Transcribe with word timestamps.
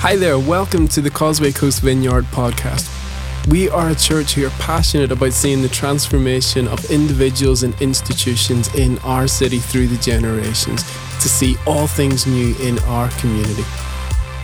Hi 0.00 0.14
there, 0.14 0.38
welcome 0.38 0.86
to 0.88 1.00
the 1.00 1.08
Causeway 1.10 1.52
Coast 1.52 1.80
Vineyard 1.80 2.24
podcast. 2.26 2.86
We 3.50 3.70
are 3.70 3.88
a 3.88 3.94
church 3.94 4.34
who 4.34 4.46
are 4.46 4.50
passionate 4.50 5.10
about 5.10 5.32
seeing 5.32 5.62
the 5.62 5.70
transformation 5.70 6.68
of 6.68 6.84
individuals 6.90 7.62
and 7.62 7.74
institutions 7.80 8.72
in 8.74 8.98
our 8.98 9.26
city 9.26 9.58
through 9.58 9.86
the 9.88 9.96
generations 9.96 10.82
to 10.82 11.28
see 11.30 11.56
all 11.66 11.86
things 11.86 12.26
new 12.26 12.54
in 12.60 12.78
our 12.80 13.08
community. 13.12 13.64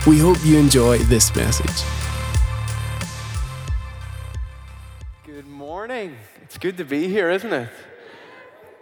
We 0.07 0.17
hope 0.19 0.37
you 0.43 0.57
enjoy 0.57 0.97
this 0.97 1.33
message. 1.35 1.85
Good 5.27 5.47
morning. 5.47 6.15
It's 6.41 6.57
good 6.57 6.77
to 6.77 6.83
be 6.83 7.07
here, 7.09 7.29
isn't 7.29 7.53
it? 7.53 7.69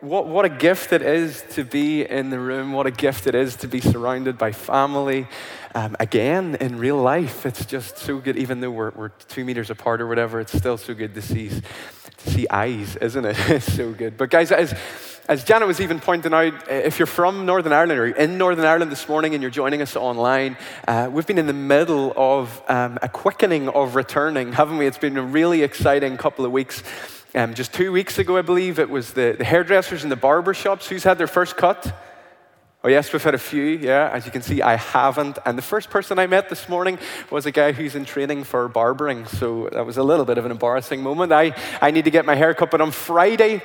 what, 0.02 0.28
what 0.28 0.46
a 0.46 0.50
gift 0.50 0.92
it 0.94 1.04
is 1.04 1.44
to 1.52 1.64
be 1.64 2.04
in 2.04 2.32
the 2.32 2.40
room. 2.40 2.74
What 2.74 2.88
a 2.88 2.92
gift 2.92 3.28
it 3.28 3.36
is 3.36 3.56
to 3.58 3.68
be 3.68 3.80
surrounded 3.80 4.38
by 4.38 4.52
family. 4.52 5.28
Um, 5.76 5.96
again, 6.00 6.56
in 6.60 6.80
real 6.80 6.98
life, 6.98 7.46
it's 7.46 7.66
just 7.66 7.98
so 8.00 8.18
good, 8.18 8.36
even 8.36 8.60
though 8.62 8.72
we're, 8.72 8.92
we're 8.92 9.10
two 9.10 9.46
meters 9.46 9.70
apart 9.70 10.02
or 10.02 10.08
whatever, 10.08 10.40
it's 10.40 10.58
still 10.58 10.78
so 10.78 10.94
good 10.96 11.14
to 11.14 11.22
see, 11.22 11.50
to 11.50 12.30
see 12.30 12.48
eyes, 12.50 12.96
isn't 12.98 13.24
it? 13.24 13.38
it's 13.50 13.72
so 13.74 13.94
good. 13.94 14.18
But, 14.18 14.32
guys, 14.32 14.52
as, 14.52 14.74
as 15.30 15.44
Janet 15.44 15.68
was 15.68 15.80
even 15.80 16.00
pointing 16.00 16.34
out, 16.34 16.68
if 16.70 16.98
you're 16.98 17.06
from 17.06 17.46
Northern 17.46 17.72
Ireland 17.72 18.00
or 18.00 18.08
in 18.08 18.38
Northern 18.40 18.66
Ireland 18.66 18.92
this 18.92 19.08
morning 19.08 19.36
and 19.36 19.42
you're 19.44 19.52
joining 19.52 19.84
us 19.84 19.96
online, 19.96 20.58
uh, 20.88 21.10
we've 21.14 21.28
been 21.28 21.38
in 21.38 21.48
the 21.48 21.54
middle 21.54 22.12
of 22.18 22.62
um, 22.68 22.98
a 23.04 23.08
quickening 23.08 23.70
of 23.70 23.96
returning, 23.96 24.52
haven't 24.54 24.78
we? 24.80 24.88
It's 24.88 24.98
been 24.98 25.16
a 25.16 25.24
really 25.24 25.62
exciting 25.62 26.18
couple 26.18 26.44
of 26.44 26.52
weeks. 26.52 26.82
Um, 27.34 27.54
just 27.54 27.72
two 27.74 27.94
weeks 27.94 28.18
ago, 28.20 28.36
I 28.36 28.42
believe, 28.42 28.78
it 28.78 28.90
was 28.90 29.14
the, 29.14 29.34
the 29.38 29.46
hairdressers 29.46 30.04
and 30.04 30.12
the 30.12 30.18
barber 30.18 30.54
shops 30.54 30.90
who's 30.90 31.04
had 31.06 31.18
their 31.18 31.28
first 31.28 31.56
cut. 31.56 31.96
Oh, 32.84 32.90
yes, 32.90 33.14
we've 33.14 33.24
had 33.24 33.34
a 33.36 33.38
few, 33.38 33.64
yeah. 33.64 34.10
As 34.12 34.26
you 34.26 34.34
can 34.34 34.42
see, 34.42 34.62
I 34.62 34.76
haven't. 34.76 35.38
And 35.46 35.58
the 35.58 35.62
first 35.62 35.90
person 35.90 36.20
I 36.20 36.28
met 36.28 36.50
this 36.50 36.68
morning 36.68 37.00
was 37.32 37.46
a 37.46 37.52
guy 37.52 37.72
who's 37.72 37.96
in 37.96 38.04
training 38.04 38.44
for 38.44 38.68
barbering. 38.68 39.26
So 39.28 39.70
that 39.72 39.86
was 39.86 39.96
a 39.96 40.04
little 40.04 40.26
bit 40.26 40.40
of 40.40 40.46
an 40.46 40.52
embarrassing 40.52 41.02
moment. 41.02 41.32
I, 41.32 41.56
I 41.82 41.92
need 41.92 42.04
to 42.04 42.12
get 42.12 42.26
my 42.26 42.36
hair 42.36 42.54
cut, 42.54 42.70
but 42.70 42.82
on 42.82 42.92
Friday, 42.92 43.62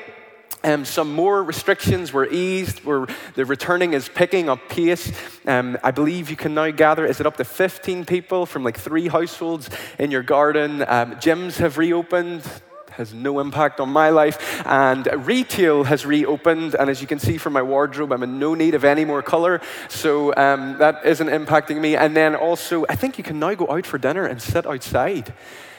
um, 0.62 0.84
some 0.84 1.12
more 1.12 1.42
restrictions 1.42 2.12
were 2.12 2.28
eased. 2.28 2.84
Where 2.84 3.08
the 3.34 3.44
returning 3.46 3.94
is 3.94 4.08
picking 4.08 4.48
up 4.48 4.68
pace. 4.68 5.10
Um, 5.44 5.76
I 5.82 5.90
believe 5.90 6.30
you 6.30 6.36
can 6.36 6.54
now 6.54 6.70
gather, 6.70 7.04
is 7.04 7.18
it 7.18 7.26
up 7.26 7.36
to 7.38 7.44
15 7.44 8.04
people 8.04 8.46
from 8.46 8.62
like 8.62 8.78
three 8.78 9.08
households 9.08 9.70
in 9.98 10.12
your 10.12 10.22
garden? 10.22 10.82
Um, 10.82 11.16
gyms 11.16 11.56
have 11.56 11.78
reopened 11.78 12.44
has 12.96 13.12
no 13.12 13.40
impact 13.40 13.78
on 13.78 13.90
my 13.90 14.08
life. 14.10 14.62
And 14.66 15.06
retail 15.26 15.84
has 15.84 16.04
reopened. 16.06 16.74
And 16.74 16.88
as 16.90 17.00
you 17.02 17.06
can 17.06 17.18
see 17.18 17.36
from 17.36 17.52
my 17.52 17.62
wardrobe, 17.62 18.10
I'm 18.12 18.22
in 18.22 18.38
no 18.38 18.54
need 18.54 18.74
of 18.74 18.84
any 18.84 19.04
more 19.04 19.22
color. 19.22 19.60
So 19.90 20.34
um, 20.34 20.78
that 20.78 21.04
isn't 21.04 21.28
impacting 21.28 21.78
me. 21.80 21.94
And 21.94 22.16
then 22.16 22.34
also, 22.34 22.84
I 22.88 22.96
think 22.96 23.18
you 23.18 23.24
can 23.24 23.38
now 23.38 23.52
go 23.54 23.70
out 23.70 23.84
for 23.86 23.98
dinner 23.98 24.24
and 24.24 24.40
sit 24.40 24.66
outside. 24.66 25.32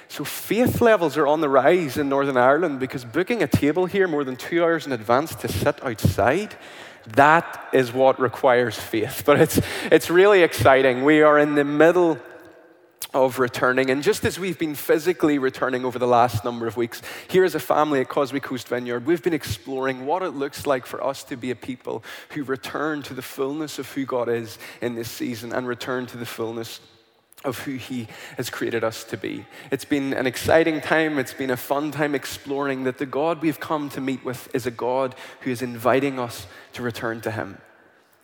So 0.10 0.24
faith 0.24 0.80
levels 0.80 1.18
are 1.18 1.26
on 1.28 1.42
the 1.42 1.50
rise 1.50 1.98
in 1.98 2.08
Northern 2.08 2.38
Ireland 2.38 2.80
because 2.80 3.04
booking 3.04 3.42
a 3.44 3.48
table 3.48 3.88
here 3.88 4.08
more 4.08 4.24
than 4.24 4.36
two 4.38 4.62
hours 4.64 4.86
in 4.86 4.92
advance 4.94 5.34
to 5.36 5.48
sit 5.48 5.84
outside 5.84 6.56
that 7.16 7.70
is 7.72 7.94
what 7.94 8.20
requires 8.20 8.78
faith. 8.78 9.24
But 9.26 9.40
it's, 9.40 9.62
it's 9.90 10.10
really 10.10 10.44
exciting. 10.44 11.06
We 11.06 11.22
are 11.22 11.40
in 11.40 11.56
the 11.56 11.64
middle 11.64 12.20
of 13.26 13.40
returning. 13.40 13.90
And 13.90 14.04
just 14.04 14.26
as 14.26 14.40
we've 14.40 14.58
been 14.60 14.76
physically 14.76 15.40
returning 15.40 15.86
over 15.86 16.00
the 16.00 16.08
last 16.08 16.44
number 16.46 16.68
of 16.68 16.78
weeks, 16.78 17.02
here 17.30 17.44
as 17.44 17.56
a 17.56 17.60
family 17.60 18.00
at 18.02 18.10
Causeway 18.10 18.40
Coast 18.40 18.68
Vineyard, 18.68 19.06
we've 19.06 19.24
been 19.24 19.34
exploring 19.34 20.06
what 20.06 20.22
it 20.24 20.32
looks 20.32 20.66
like 20.68 20.86
for 20.86 21.04
us 21.04 21.24
to 21.26 21.36
be 21.38 21.52
a 21.52 21.56
people 21.56 22.04
who 22.32 22.44
return 22.44 23.02
to 23.04 23.14
the 23.14 23.22
fullness 23.22 23.80
of 23.80 23.92
who 23.92 24.06
God 24.06 24.30
is 24.30 24.58
in 24.82 24.96
this 24.96 25.10
season 25.10 25.54
and 25.54 25.68
return 25.68 26.06
to 26.08 26.18
the 26.18 26.26
fullness 26.26 26.80
of 27.46 27.60
who 27.60 27.74
He 27.74 28.08
has 28.38 28.50
created 28.50 28.84
us 28.84 29.04
to 29.06 29.18
be. 29.18 29.46
It's 29.72 29.86
been 29.86 30.14
an 30.14 30.26
exciting 30.28 30.82
time. 30.82 31.20
It's 31.20 31.34
been 31.36 31.52
a 31.52 31.58
fun 31.58 31.92
time 31.92 32.16
exploring 32.16 32.84
that 32.84 32.98
the 32.98 33.06
God 33.06 33.42
we've 33.42 33.60
come 33.60 33.90
to 33.90 34.02
meet 34.02 34.26
with 34.26 34.54
is 34.56 34.66
a 34.66 34.72
God 34.72 35.16
who 35.42 35.52
is 35.52 35.62
inviting 35.62 36.20
us 36.20 36.48
to 36.74 36.82
return 36.82 37.22
to 37.22 37.32
Him. 37.32 37.60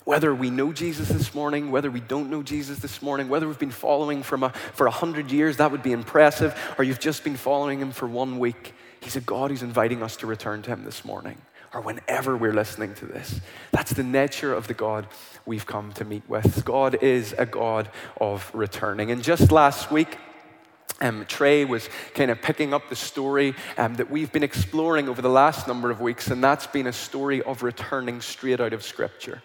Whether 0.06 0.36
we 0.36 0.50
know 0.50 0.74
Jesus 0.74 1.08
this 1.08 1.34
morning, 1.34 1.72
whether 1.72 1.90
we 1.90 2.02
don't 2.02 2.30
know 2.30 2.44
Jesus 2.44 2.80
this 2.80 3.02
morning, 3.02 3.30
whether 3.30 3.48
we've 3.48 3.58
been 3.58 3.72
following 3.72 4.22
from 4.22 4.44
a, 4.44 4.50
for 4.50 4.86
100 4.86 5.32
years, 5.32 5.58
that 5.58 5.72
would 5.72 5.84
be 5.84 5.94
impressive, 5.94 6.60
or 6.78 6.84
you've 6.84 7.00
just 7.00 7.24
been 7.24 7.38
following 7.38 7.80
him 7.80 7.92
for 7.92 8.06
one 8.06 8.38
week, 8.38 8.74
he's 9.00 9.16
a 9.16 9.22
God 9.22 9.50
who's 9.50 9.64
inviting 9.64 10.04
us 10.04 10.18
to 10.18 10.28
return 10.28 10.62
to 10.64 10.72
him 10.72 10.84
this 10.84 11.04
morning 11.06 11.38
or 11.74 11.82
whenever 11.82 12.38
we're 12.38 12.54
listening 12.54 12.94
to 12.94 13.04
this. 13.08 13.42
That's 13.72 13.94
the 13.94 14.04
nature 14.04 14.54
of 14.54 14.68
the 14.68 14.76
God 14.76 15.08
we've 15.48 15.66
come 15.66 15.92
to 15.94 16.06
meet 16.06 16.22
with. 16.28 16.64
God 16.64 17.02
is 17.02 17.34
a 17.36 17.48
God 17.48 17.90
of 18.22 18.52
returning. 18.54 19.10
And 19.10 19.24
just 19.24 19.52
last 19.52 19.90
week, 19.90 20.18
um, 21.02 21.26
Trey 21.28 21.66
was 21.66 21.90
kind 22.14 22.30
of 22.30 22.40
picking 22.44 22.76
up 22.76 22.90
the 22.90 22.96
story 22.96 23.56
um, 23.80 23.96
that 23.96 24.12
we've 24.12 24.32
been 24.32 24.44
exploring 24.44 25.10
over 25.10 25.20
the 25.24 25.30
last 25.32 25.68
number 25.68 25.90
of 25.90 26.00
weeks, 26.00 26.28
and 26.28 26.44
that's 26.44 26.68
been 26.68 26.86
a 26.86 26.94
story 26.94 27.42
of 27.42 27.64
returning 27.64 28.22
straight 28.22 28.60
out 28.60 28.74
of 28.74 28.84
Scripture. 28.84 29.42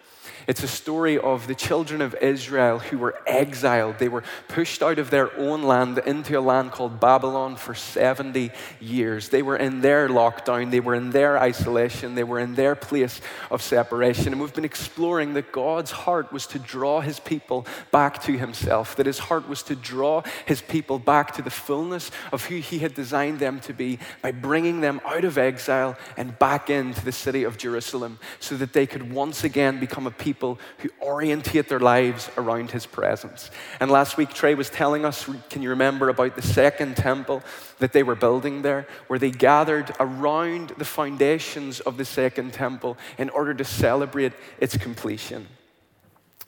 It's 0.49 0.63
a 0.63 0.67
story 0.67 1.19
of 1.19 1.45
the 1.45 1.53
children 1.53 2.01
of 2.01 2.15
Israel 2.21 2.79
who 2.79 2.97
were 2.97 3.13
exiled. 3.27 3.99
They 3.99 4.09
were 4.09 4.23
pushed 4.47 4.81
out 4.81 4.97
of 4.97 5.11
their 5.11 5.29
own 5.37 5.61
land 5.61 5.99
into 5.99 6.39
a 6.39 6.41
land 6.41 6.71
called 6.71 6.99
Babylon 6.99 7.55
for 7.55 7.75
70 7.75 8.49
years. 8.79 9.29
They 9.29 9.43
were 9.43 9.57
in 9.57 9.81
their 9.81 10.09
lockdown, 10.09 10.71
they 10.71 10.79
were 10.79 10.95
in 10.95 11.11
their 11.11 11.37
isolation, 11.37 12.15
they 12.15 12.23
were 12.23 12.39
in 12.39 12.55
their 12.55 12.73
place 12.73 13.21
of 13.51 13.61
separation. 13.61 14.31
And 14.33 14.41
we've 14.41 14.51
been 14.51 14.65
exploring 14.65 15.35
that 15.35 15.51
God's 15.51 15.91
heart 15.91 16.33
was 16.33 16.47
to 16.47 16.57
draw 16.57 16.99
his 17.01 17.19
people 17.19 17.67
back 17.91 18.19
to 18.23 18.35
himself, 18.35 18.95
that 18.95 19.05
his 19.05 19.19
heart 19.19 19.47
was 19.47 19.61
to 19.69 19.75
draw 19.75 20.23
his 20.47 20.63
people 20.63 20.97
back 20.97 21.31
to 21.35 21.43
the 21.43 21.51
fullness 21.51 22.09
of 22.33 22.45
who 22.45 22.55
he 22.55 22.79
had 22.79 22.95
designed 22.95 23.37
them 23.37 23.59
to 23.59 23.71
be 23.73 23.99
by 24.23 24.31
bringing 24.31 24.81
them 24.81 24.99
out 25.05 25.25
of 25.25 25.37
exile 25.37 25.95
and 26.17 26.39
back 26.39 26.71
into 26.71 27.05
the 27.05 27.11
city 27.11 27.43
of 27.43 27.59
Jerusalem 27.59 28.17
so 28.39 28.57
that 28.57 28.73
they 28.73 28.87
could 28.87 29.13
once 29.13 29.43
again 29.43 29.79
become 29.79 30.07
a 30.07 30.11
people 30.11 30.38
people 30.39 30.57
who 30.77 30.89
orientate 31.01 31.67
their 31.67 31.81
lives 31.81 32.29
around 32.37 32.71
his 32.71 32.85
presence. 32.85 33.51
And 33.81 33.91
last 33.91 34.15
week, 34.15 34.29
Trey 34.33 34.55
was 34.55 34.69
telling 34.69 35.03
us 35.03 35.29
can 35.49 35.61
you 35.61 35.69
remember 35.71 36.07
about 36.07 36.37
the 36.37 36.41
second 36.41 36.95
temple 36.95 37.43
that 37.79 37.91
they 37.91 38.03
were 38.03 38.15
building 38.15 38.61
there, 38.61 38.87
where 39.07 39.19
they 39.19 39.31
gathered 39.31 39.91
around 39.99 40.69
the 40.77 40.85
foundations 40.85 41.81
of 41.81 41.97
the 41.97 42.05
second 42.05 42.53
temple 42.53 42.97
in 43.17 43.29
order 43.31 43.53
to 43.53 43.65
celebrate 43.65 44.31
its 44.61 44.77
completion? 44.77 45.45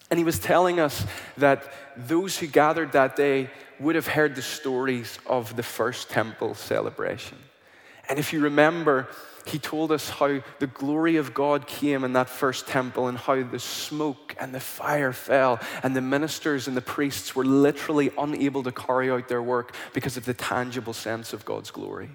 And 0.10 0.18
he 0.18 0.24
was 0.24 0.40
telling 0.40 0.80
us 0.80 1.06
that 1.38 1.70
those 1.98 2.38
who 2.38 2.48
gathered 2.48 2.94
that 2.94 3.18
day 3.18 3.50
would 3.78 3.96
have 3.96 4.08
heard 4.08 4.36
the 4.36 4.42
stories 4.42 5.20
of 5.26 5.56
the 5.58 5.64
first 5.64 6.10
temple 6.10 6.56
celebration. 6.56 7.38
And 8.08 8.20
if 8.20 8.32
you 8.32 8.40
remember, 8.42 9.08
he 9.46 9.60
told 9.60 9.92
us 9.92 10.10
how 10.10 10.42
the 10.60 10.68
glory 10.68 11.16
of 11.18 11.34
God 11.34 11.68
came 11.68 12.04
in 12.04 12.14
that 12.14 12.30
first 12.30 12.68
temple 12.68 13.08
and 13.08 13.18
how 13.18 13.42
the 13.42 13.60
smoke 13.60 14.36
and 14.40 14.54
the 14.54 14.60
fire 14.60 15.14
fell, 15.14 15.60
and 15.84 15.96
the 15.96 16.02
ministers 16.02 16.68
and 16.68 16.76
the 16.76 16.82
priests 16.82 17.36
were 17.36 17.46
literally 17.46 18.12
unable 18.18 18.64
to 18.64 18.72
carry 18.72 19.10
out 19.10 19.28
their 19.28 19.42
work 19.42 19.76
because 19.94 20.18
of 20.18 20.26
the 20.26 20.34
tangible 20.34 20.94
sense 20.94 21.34
of 21.34 21.46
God's 21.46 21.72
glory. 21.72 22.10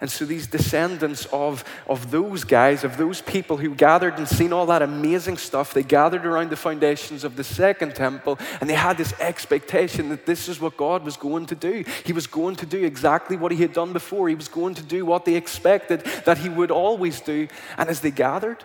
And 0.00 0.08
so 0.10 0.24
these 0.24 0.46
descendants 0.46 1.26
of, 1.32 1.64
of 1.88 2.10
those 2.12 2.44
guys, 2.44 2.84
of 2.84 2.96
those 2.96 3.20
people 3.20 3.56
who 3.56 3.74
gathered 3.74 4.16
and 4.18 4.28
seen 4.28 4.52
all 4.52 4.66
that 4.66 4.80
amazing 4.82 5.38
stuff, 5.38 5.74
they 5.74 5.82
gathered 5.82 6.24
around 6.24 6.50
the 6.50 6.56
foundations 6.56 7.24
of 7.24 7.34
the 7.36 7.42
second 7.44 7.94
temple 7.96 8.38
and 8.60 8.70
they 8.70 8.74
had 8.74 8.96
this 8.96 9.12
expectation 9.20 10.08
that 10.10 10.24
this 10.26 10.48
is 10.48 10.60
what 10.60 10.76
God 10.76 11.04
was 11.04 11.16
going 11.16 11.46
to 11.46 11.54
do. 11.56 11.84
He 12.04 12.12
was 12.12 12.26
going 12.28 12.54
to 12.56 12.66
do 12.66 12.84
exactly 12.84 13.36
what 13.36 13.50
he 13.52 13.60
had 13.62 13.72
done 13.72 13.92
before. 13.92 14.28
He 14.28 14.34
was 14.36 14.46
going 14.48 14.74
to 14.74 14.82
do 14.84 15.04
what 15.04 15.24
they 15.24 15.34
expected 15.34 16.04
that 16.24 16.38
he 16.38 16.48
would 16.48 16.70
always 16.70 17.20
do. 17.20 17.48
And 17.76 17.88
as 17.88 18.00
they 18.00 18.10
gathered, 18.12 18.62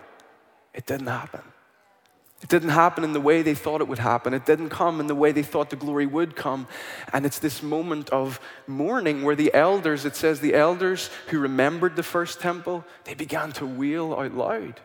it 0.74 0.86
didn't 0.86 1.08
happen. 1.08 1.42
It 2.44 2.50
didn't 2.50 2.70
happen 2.70 3.06
in 3.06 3.14
the 3.14 3.22
way 3.22 3.42
they 3.42 3.56
thought 3.56 3.80
it 3.80 3.88
would 3.88 4.00
happen. 4.00 4.34
It 4.34 4.46
didn't 4.46 4.68
come 4.70 5.00
in 5.00 5.08
the 5.08 5.16
way 5.16 5.31
they 5.31 5.44
thought 5.44 5.70
the 5.70 5.78
glory 5.78 6.06
would 6.06 6.36
come. 6.36 6.68
And 7.13 7.25
it's 7.25 7.40
this 7.40 7.63
moment 7.63 8.10
of 8.10 8.38
mourning 8.68 9.24
where 9.24 9.36
the 9.36 9.54
elders, 9.54 10.04
it 10.04 10.18
says, 10.18 10.42
the 10.42 10.54
elders 10.54 11.10
who 11.30 11.40
remembered 11.40 11.95
the 11.95 12.04
first 12.04 12.42
temple, 12.42 12.84
they 13.06 13.13
began 13.13 13.54
to 13.54 13.66
weep 13.66 13.94
out 13.94 14.34
loud. 14.34 14.80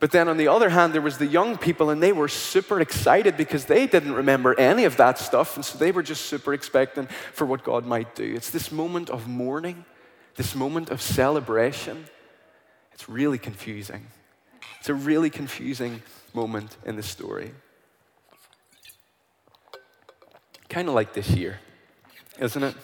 But 0.00 0.10
then 0.10 0.26
on 0.28 0.36
the 0.38 0.48
other 0.48 0.70
hand, 0.70 0.92
there 0.94 1.00
was 1.02 1.18
the 1.18 1.26
young 1.26 1.56
people, 1.58 1.90
and 1.90 2.02
they 2.02 2.12
were 2.12 2.26
super 2.28 2.80
excited 2.80 3.36
because 3.36 3.66
they 3.66 3.86
didn't 3.86 4.14
remember 4.14 4.58
any 4.58 4.84
of 4.84 4.96
that 4.96 5.18
stuff. 5.18 5.54
And 5.56 5.64
so 5.64 5.78
they 5.78 5.92
were 5.92 6.02
just 6.02 6.22
super 6.26 6.54
expecting 6.54 7.06
for 7.32 7.46
what 7.46 7.62
God 7.62 7.84
might 7.86 8.14
do. 8.14 8.24
It's 8.34 8.50
this 8.50 8.72
moment 8.72 9.10
of 9.10 9.28
mourning, 9.28 9.84
this 10.34 10.54
moment 10.54 10.90
of 10.90 11.00
celebration. 11.02 12.06
It's 12.94 13.06
really 13.08 13.38
confusing. 13.38 14.06
It's 14.80 14.88
a 14.88 14.94
really 14.94 15.30
confusing 15.30 16.02
moment 16.34 16.76
in 16.84 16.96
the 16.96 17.02
story. 17.02 17.52
Kind 20.68 20.88
of 20.88 20.94
like 20.94 21.12
this 21.14 21.30
year, 21.30 21.60
isn't 22.38 22.62
it? 22.62 22.74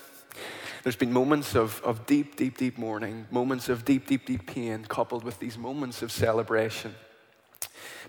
There's 0.83 0.97
been 0.97 1.13
moments 1.13 1.55
of, 1.55 1.83
of 1.83 2.07
deep, 2.07 2.37
deep, 2.37 2.57
deep 2.57 2.79
mourning, 2.79 3.27
moments 3.31 3.69
of 3.69 3.85
deep, 3.85 4.07
deep, 4.07 4.25
deep 4.25 4.47
pain, 4.47 4.87
coupled 4.89 5.25
with 5.25 5.39
these 5.39 5.59
moments 5.59 6.01
of 6.01 6.11
celebration. 6.11 6.95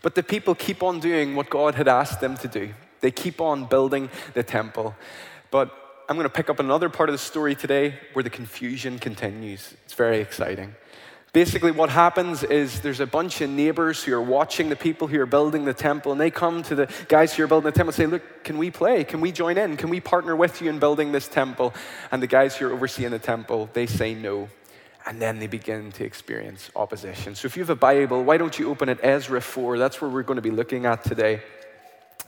But 0.02 0.16
the 0.16 0.24
people 0.24 0.56
keep 0.56 0.82
on 0.84 1.00
doing 1.00 1.36
what 1.36 1.50
God 1.50 1.76
had 1.76 1.88
asked 1.90 2.22
them 2.22 2.38
to 2.38 2.48
do. 2.48 2.74
They 3.02 3.12
keep 3.12 3.42
on 3.42 3.66
building 3.66 4.10
the 4.36 4.44
temple. 4.44 4.96
But 5.50 5.74
I'm 6.08 6.16
going 6.16 6.26
to 6.26 6.34
pick 6.34 6.50
up 6.50 6.60
another 6.60 6.88
part 6.88 7.10
of 7.10 7.14
the 7.14 7.18
story 7.20 7.56
today 7.56 7.96
where 8.14 8.24
the 8.24 8.30
confusion 8.30 9.00
continues. 9.00 9.74
It's 9.84 9.94
very 9.94 10.20
exciting. 10.22 10.74
Basically, 11.34 11.72
what 11.72 11.90
happens 11.90 12.44
is 12.44 12.82
there's 12.82 13.00
a 13.00 13.06
bunch 13.06 13.40
of 13.40 13.50
neighbors 13.50 14.04
who 14.04 14.14
are 14.14 14.22
watching 14.22 14.68
the 14.68 14.76
people 14.76 15.08
who 15.08 15.18
are 15.22 15.26
building 15.26 15.64
the 15.64 15.74
temple, 15.74 16.12
and 16.12 16.20
they 16.20 16.30
come 16.30 16.62
to 16.64 16.76
the 16.76 16.92
guys 17.08 17.34
who 17.34 17.44
are 17.46 17.48
building 17.48 17.72
the 17.72 17.72
temple 17.72 17.90
and 17.92 17.96
say, 17.96 18.06
Look, 18.06 18.44
can 18.44 18.58
we 18.58 18.70
play? 18.70 19.06
Can 19.06 19.22
we 19.22 19.32
join 19.32 19.58
in? 19.58 19.78
Can 19.78 19.90
we 19.90 20.02
partner 20.02 20.36
with 20.36 20.62
you 20.62 20.70
in 20.70 20.78
building 20.80 21.14
this 21.14 21.30
temple? 21.30 21.74
And 22.12 22.22
the 22.22 22.28
guys 22.28 22.58
who 22.58 22.68
are 22.68 22.74
overseeing 22.74 23.12
the 23.12 23.20
temple, 23.20 23.70
they 23.72 23.86
say 23.86 24.14
no. 24.14 24.50
And 25.08 25.22
then 25.22 25.40
they 25.40 25.48
begin 25.48 25.94
to 25.94 26.04
experience 26.04 26.70
opposition. 26.76 27.34
So 27.36 27.46
if 27.46 27.56
you 27.56 27.64
have 27.64 27.70
a 27.70 27.76
Bible, 27.76 28.26
why 28.26 28.36
don't 28.38 28.60
you 28.60 28.70
open 28.70 28.90
it 28.90 29.00
Ezra 29.02 29.40
4? 29.40 29.78
That's 29.78 30.02
where 30.02 30.10
we're 30.10 30.24
going 30.24 30.36
to 30.36 30.42
be 30.44 30.52
looking 30.52 30.86
at 30.86 31.02
today. 31.04 31.42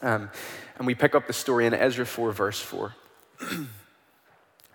Um, 0.02 0.30
and 0.78 0.88
we 0.88 0.96
pick 0.96 1.14
up 1.14 1.28
the 1.28 1.34
story 1.34 1.66
in 1.66 1.74
Ezra 1.74 2.06
4, 2.06 2.32
verse 2.32 2.60
4. 2.62 2.96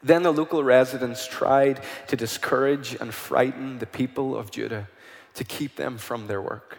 Then 0.03 0.23
the 0.23 0.33
local 0.33 0.63
residents 0.63 1.27
tried 1.27 1.81
to 2.09 2.17
discourage 2.17 2.95
and 3.01 3.13
frighten 3.13 3.79
the 3.79 3.87
people 3.87 4.37
of 4.37 4.51
Judah 4.51 4.89
to 5.35 5.45
keep 5.45 5.77
them 5.77 5.99
from 5.99 6.27
their 6.27 6.41
work. 6.41 6.79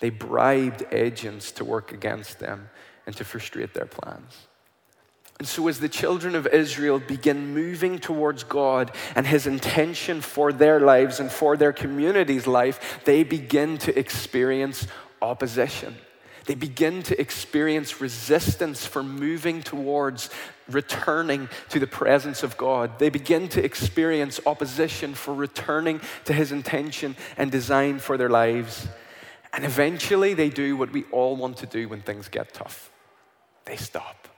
They 0.00 0.10
bribed 0.10 0.84
agents 0.90 1.52
to 1.52 1.64
work 1.64 1.92
against 1.92 2.38
them 2.38 2.70
and 3.06 3.14
to 3.16 3.24
frustrate 3.24 3.74
their 3.74 3.86
plans. 3.86 4.46
And 5.38 5.48
so, 5.48 5.66
as 5.66 5.80
the 5.80 5.88
children 5.88 6.36
of 6.36 6.46
Israel 6.46 7.00
begin 7.00 7.54
moving 7.54 7.98
towards 7.98 8.44
God 8.44 8.92
and 9.16 9.26
His 9.26 9.46
intention 9.48 10.20
for 10.20 10.52
their 10.52 10.78
lives 10.78 11.18
and 11.18 11.30
for 11.30 11.56
their 11.56 11.72
community's 11.72 12.46
life, 12.46 13.00
they 13.04 13.24
begin 13.24 13.76
to 13.78 13.98
experience 13.98 14.86
opposition. 15.20 15.96
They 16.46 16.54
begin 16.54 17.02
to 17.04 17.18
experience 17.18 18.00
resistance 18.00 18.86
for 18.86 19.02
moving 19.02 19.62
towards 19.62 20.28
returning 20.68 21.48
to 21.70 21.78
the 21.78 21.86
presence 21.86 22.42
of 22.42 22.56
God. 22.56 22.98
They 22.98 23.08
begin 23.08 23.48
to 23.50 23.64
experience 23.64 24.40
opposition 24.44 25.14
for 25.14 25.34
returning 25.34 26.00
to 26.26 26.32
His 26.32 26.52
intention 26.52 27.16
and 27.38 27.50
design 27.50 27.98
for 27.98 28.18
their 28.18 28.28
lives. 28.28 28.86
And 29.54 29.64
eventually, 29.64 30.34
they 30.34 30.50
do 30.50 30.76
what 30.76 30.92
we 30.92 31.04
all 31.12 31.36
want 31.36 31.58
to 31.58 31.66
do 31.66 31.88
when 31.88 32.00
things 32.02 32.28
get 32.28 32.52
tough 32.52 32.90
they 33.66 33.76
stop. 33.76 34.28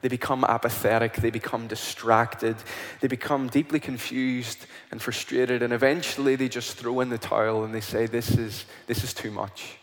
They 0.00 0.06
become 0.06 0.44
apathetic, 0.44 1.14
they 1.14 1.30
become 1.32 1.66
distracted, 1.66 2.54
they 3.00 3.08
become 3.08 3.48
deeply 3.48 3.80
confused 3.80 4.64
and 4.92 5.02
frustrated, 5.02 5.60
and 5.60 5.72
eventually 5.72 6.36
they 6.36 6.48
just 6.48 6.76
throw 6.76 7.00
in 7.00 7.08
the 7.08 7.18
towel 7.18 7.64
and 7.64 7.74
they 7.74 7.80
say, 7.80 8.06
This 8.06 8.30
is, 8.30 8.64
this 8.86 9.02
is 9.02 9.12
too 9.12 9.32
much 9.32 9.76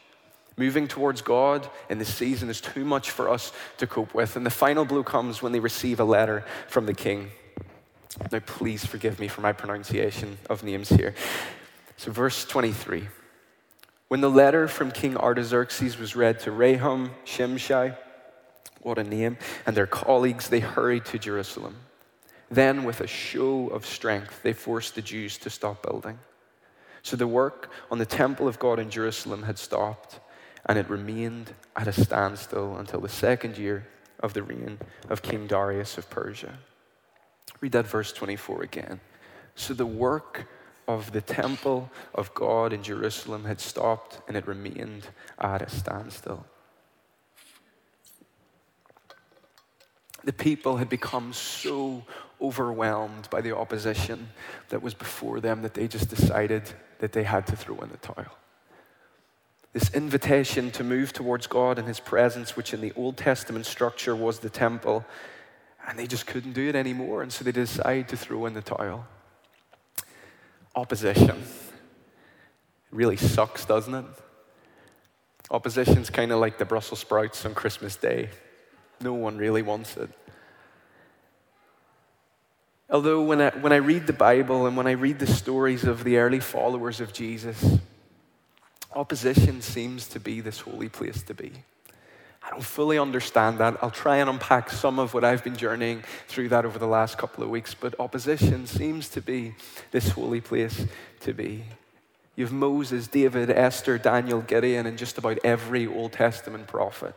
moving 0.59 0.87
towards 0.89 1.21
God 1.21 1.67
in 1.87 1.97
this 1.99 2.13
season 2.13 2.49
is 2.49 2.59
too 2.61 2.83
much 2.83 3.09
for 3.11 3.29
us 3.29 3.51
to 3.77 3.87
cope 3.87 4.13
with. 4.13 4.35
And 4.35 4.45
the 4.45 4.49
final 4.51 4.83
blow 4.85 5.01
comes 5.03 5.41
when 5.41 5.53
they 5.53 5.59
receive 5.61 5.99
a 6.01 6.03
letter 6.03 6.43
from 6.67 6.85
the 6.85 6.93
king. 6.93 7.31
Now, 8.31 8.39
please 8.41 8.85
forgive 8.85 9.19
me 9.19 9.27
for 9.29 9.39
my 9.41 9.53
pronunciation 9.53 10.37
of 10.49 10.61
names 10.63 10.89
here. 10.89 11.15
So, 11.97 12.11
verse 12.11 12.43
23. 12.45 13.07
When 14.09 14.21
the 14.21 14.29
letter 14.29 14.67
from 14.67 14.91
King 14.91 15.15
Artaxerxes 15.15 15.97
was 15.97 16.15
read 16.15 16.39
to 16.41 16.51
Rahum, 16.51 17.11
Shimshai, 17.25 17.95
what 18.81 18.97
a 18.97 19.03
name, 19.03 19.37
and 19.65 19.77
their 19.77 19.85
colleagues, 19.87 20.49
they 20.49 20.59
hurried 20.59 21.05
to 21.05 21.19
Jerusalem. 21.19 21.75
Then, 22.51 22.83
with 22.83 22.99
a 23.01 23.07
show 23.07 23.67
of 23.67 23.85
strength, 23.85 24.41
they 24.43 24.53
forced 24.53 24.95
the 24.95 25.03
Jews 25.03 25.37
to 25.39 25.49
stop 25.49 25.83
building. 25.83 26.17
So 27.03 27.15
the 27.15 27.27
work 27.27 27.71
on 27.91 27.99
the 27.99 28.05
temple 28.05 28.47
of 28.47 28.57
God 28.59 28.79
in 28.79 28.89
Jerusalem 28.89 29.43
had 29.43 29.57
stopped, 29.59 30.19
and 30.69 30.77
it 30.77 30.87
remained 30.87 31.53
at 31.75 31.87
a 31.87 31.91
standstill 31.91 32.77
until 32.77 33.01
the 33.01 33.09
second 33.09 33.57
year 33.57 33.87
of 34.19 34.35
the 34.35 34.43
reign 34.43 34.77
of 35.09 35.23
King 35.23 35.47
Darius 35.47 35.97
of 35.97 36.07
Persia. 36.11 36.59
Read 37.59 37.71
that 37.71 37.87
verse 37.87 38.13
24 38.13 38.61
again. 38.61 38.99
So 39.55 39.73
the 39.73 39.87
work 39.87 40.47
of 40.87 41.11
the 41.11 41.21
temple 41.21 41.89
of 42.13 42.31
God 42.35 42.71
in 42.71 42.83
Jerusalem 42.83 43.45
had 43.45 43.59
stopped 43.59 44.19
and 44.27 44.37
it 44.37 44.47
remained 44.47 45.07
at 45.39 45.63
a 45.63 45.69
standstill. 45.69 46.45
The 50.23 50.33
people 50.33 50.77
had 50.77 50.87
become 50.89 51.33
so 51.33 52.03
overwhelmed 52.39 53.27
by 53.31 53.41
the 53.41 53.57
opposition 53.57 54.29
that 54.69 54.83
was 54.83 54.93
before 54.93 55.39
them 55.39 55.63
that 55.63 55.73
they 55.73 55.87
just 55.87 56.09
decided 56.09 56.61
that 56.99 57.11
they 57.13 57.23
had 57.23 57.47
to 57.47 57.55
throw 57.55 57.77
in 57.79 57.89
the 57.89 57.97
towel 57.97 58.35
this 59.73 59.93
invitation 59.93 60.71
to 60.71 60.83
move 60.83 61.13
towards 61.13 61.47
God 61.47 61.77
and 61.77 61.87
His 61.87 61.99
presence, 61.99 62.55
which 62.55 62.73
in 62.73 62.81
the 62.81 62.91
Old 62.95 63.17
Testament 63.17 63.65
structure 63.65 64.15
was 64.15 64.39
the 64.39 64.49
temple, 64.49 65.05
and 65.87 65.97
they 65.97 66.07
just 66.07 66.25
couldn't 66.25 66.53
do 66.53 66.67
it 66.69 66.75
anymore, 66.75 67.21
and 67.21 67.31
so 67.31 67.43
they 67.43 67.51
decide 67.51 68.09
to 68.09 68.17
throw 68.17 68.45
in 68.47 68.53
the 68.53 68.61
towel. 68.61 69.05
Opposition. 70.75 71.29
It 71.29 71.35
really 72.91 73.17
sucks, 73.17 73.65
doesn't 73.65 73.93
it? 73.93 74.05
Opposition's 75.51 76.09
kind 76.09 76.31
of 76.31 76.39
like 76.39 76.57
the 76.57 76.65
Brussels 76.65 76.99
sprouts 76.99 77.45
on 77.45 77.53
Christmas 77.53 77.95
Day. 77.95 78.29
No 79.01 79.13
one 79.13 79.37
really 79.37 79.61
wants 79.61 79.97
it. 79.97 80.09
Although, 82.91 83.23
when 83.23 83.39
I, 83.39 83.49
when 83.57 83.71
I 83.71 83.77
read 83.77 84.07
the 84.07 84.13
Bible 84.13 84.65
and 84.65 84.75
when 84.75 84.87
I 84.87 84.91
read 84.91 85.19
the 85.19 85.27
stories 85.27 85.83
of 85.83 86.03
the 86.03 86.17
early 86.17 86.39
followers 86.39 86.99
of 86.99 87.13
Jesus, 87.13 87.77
Opposition 88.95 89.61
seems 89.61 90.07
to 90.07 90.19
be 90.19 90.41
this 90.41 90.59
holy 90.61 90.89
place 90.89 91.21
to 91.23 91.33
be. 91.35 91.51
I 92.41 92.49
don't 92.49 92.63
fully 92.63 92.97
understand 92.97 93.59
that. 93.59 93.77
I'll 93.83 93.91
try 93.91 94.17
and 94.17 94.27
unpack 94.29 94.71
some 94.71 94.97
of 94.97 95.13
what 95.13 95.23
I've 95.23 95.43
been 95.43 95.55
journeying 95.55 96.03
through 96.27 96.49
that 96.49 96.65
over 96.65 96.79
the 96.79 96.87
last 96.87 97.17
couple 97.17 97.43
of 97.43 97.49
weeks, 97.51 97.75
but 97.75 97.93
opposition 97.99 98.65
seems 98.65 99.07
to 99.09 99.21
be 99.21 99.53
this 99.91 100.09
holy 100.09 100.41
place 100.41 100.83
to 101.19 101.33
be. 101.33 101.65
You 102.35 102.45
have 102.45 102.53
Moses, 102.53 103.05
David, 103.07 103.51
Esther, 103.51 103.99
Daniel, 103.99 104.41
Gideon, 104.41 104.87
and 104.87 104.97
just 104.97 105.17
about 105.19 105.37
every 105.43 105.85
Old 105.85 106.13
Testament 106.13 106.65
prophet 106.65 107.13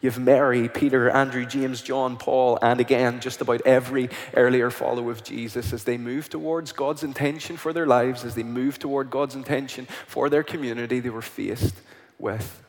You've 0.00 0.18
Mary, 0.18 0.68
Peter, 0.68 1.10
Andrew, 1.10 1.44
James, 1.44 1.82
John, 1.82 2.16
Paul, 2.16 2.58
and 2.62 2.80
again, 2.80 3.20
just 3.20 3.42
about 3.42 3.60
every 3.66 4.08
earlier 4.34 4.70
follower 4.70 5.10
of 5.12 5.22
Jesus 5.22 5.74
as 5.74 5.84
they 5.84 5.98
move 5.98 6.30
towards 6.30 6.72
God's 6.72 7.02
intention 7.02 7.58
for 7.58 7.74
their 7.74 7.86
lives, 7.86 8.24
as 8.24 8.34
they 8.34 8.42
move 8.42 8.78
toward 8.78 9.10
God's 9.10 9.34
intention 9.34 9.86
for 10.06 10.30
their 10.30 10.42
community, 10.42 11.00
they 11.00 11.10
were 11.10 11.20
faced 11.20 11.74
with 12.18 12.62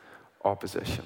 opposition. 0.43 1.05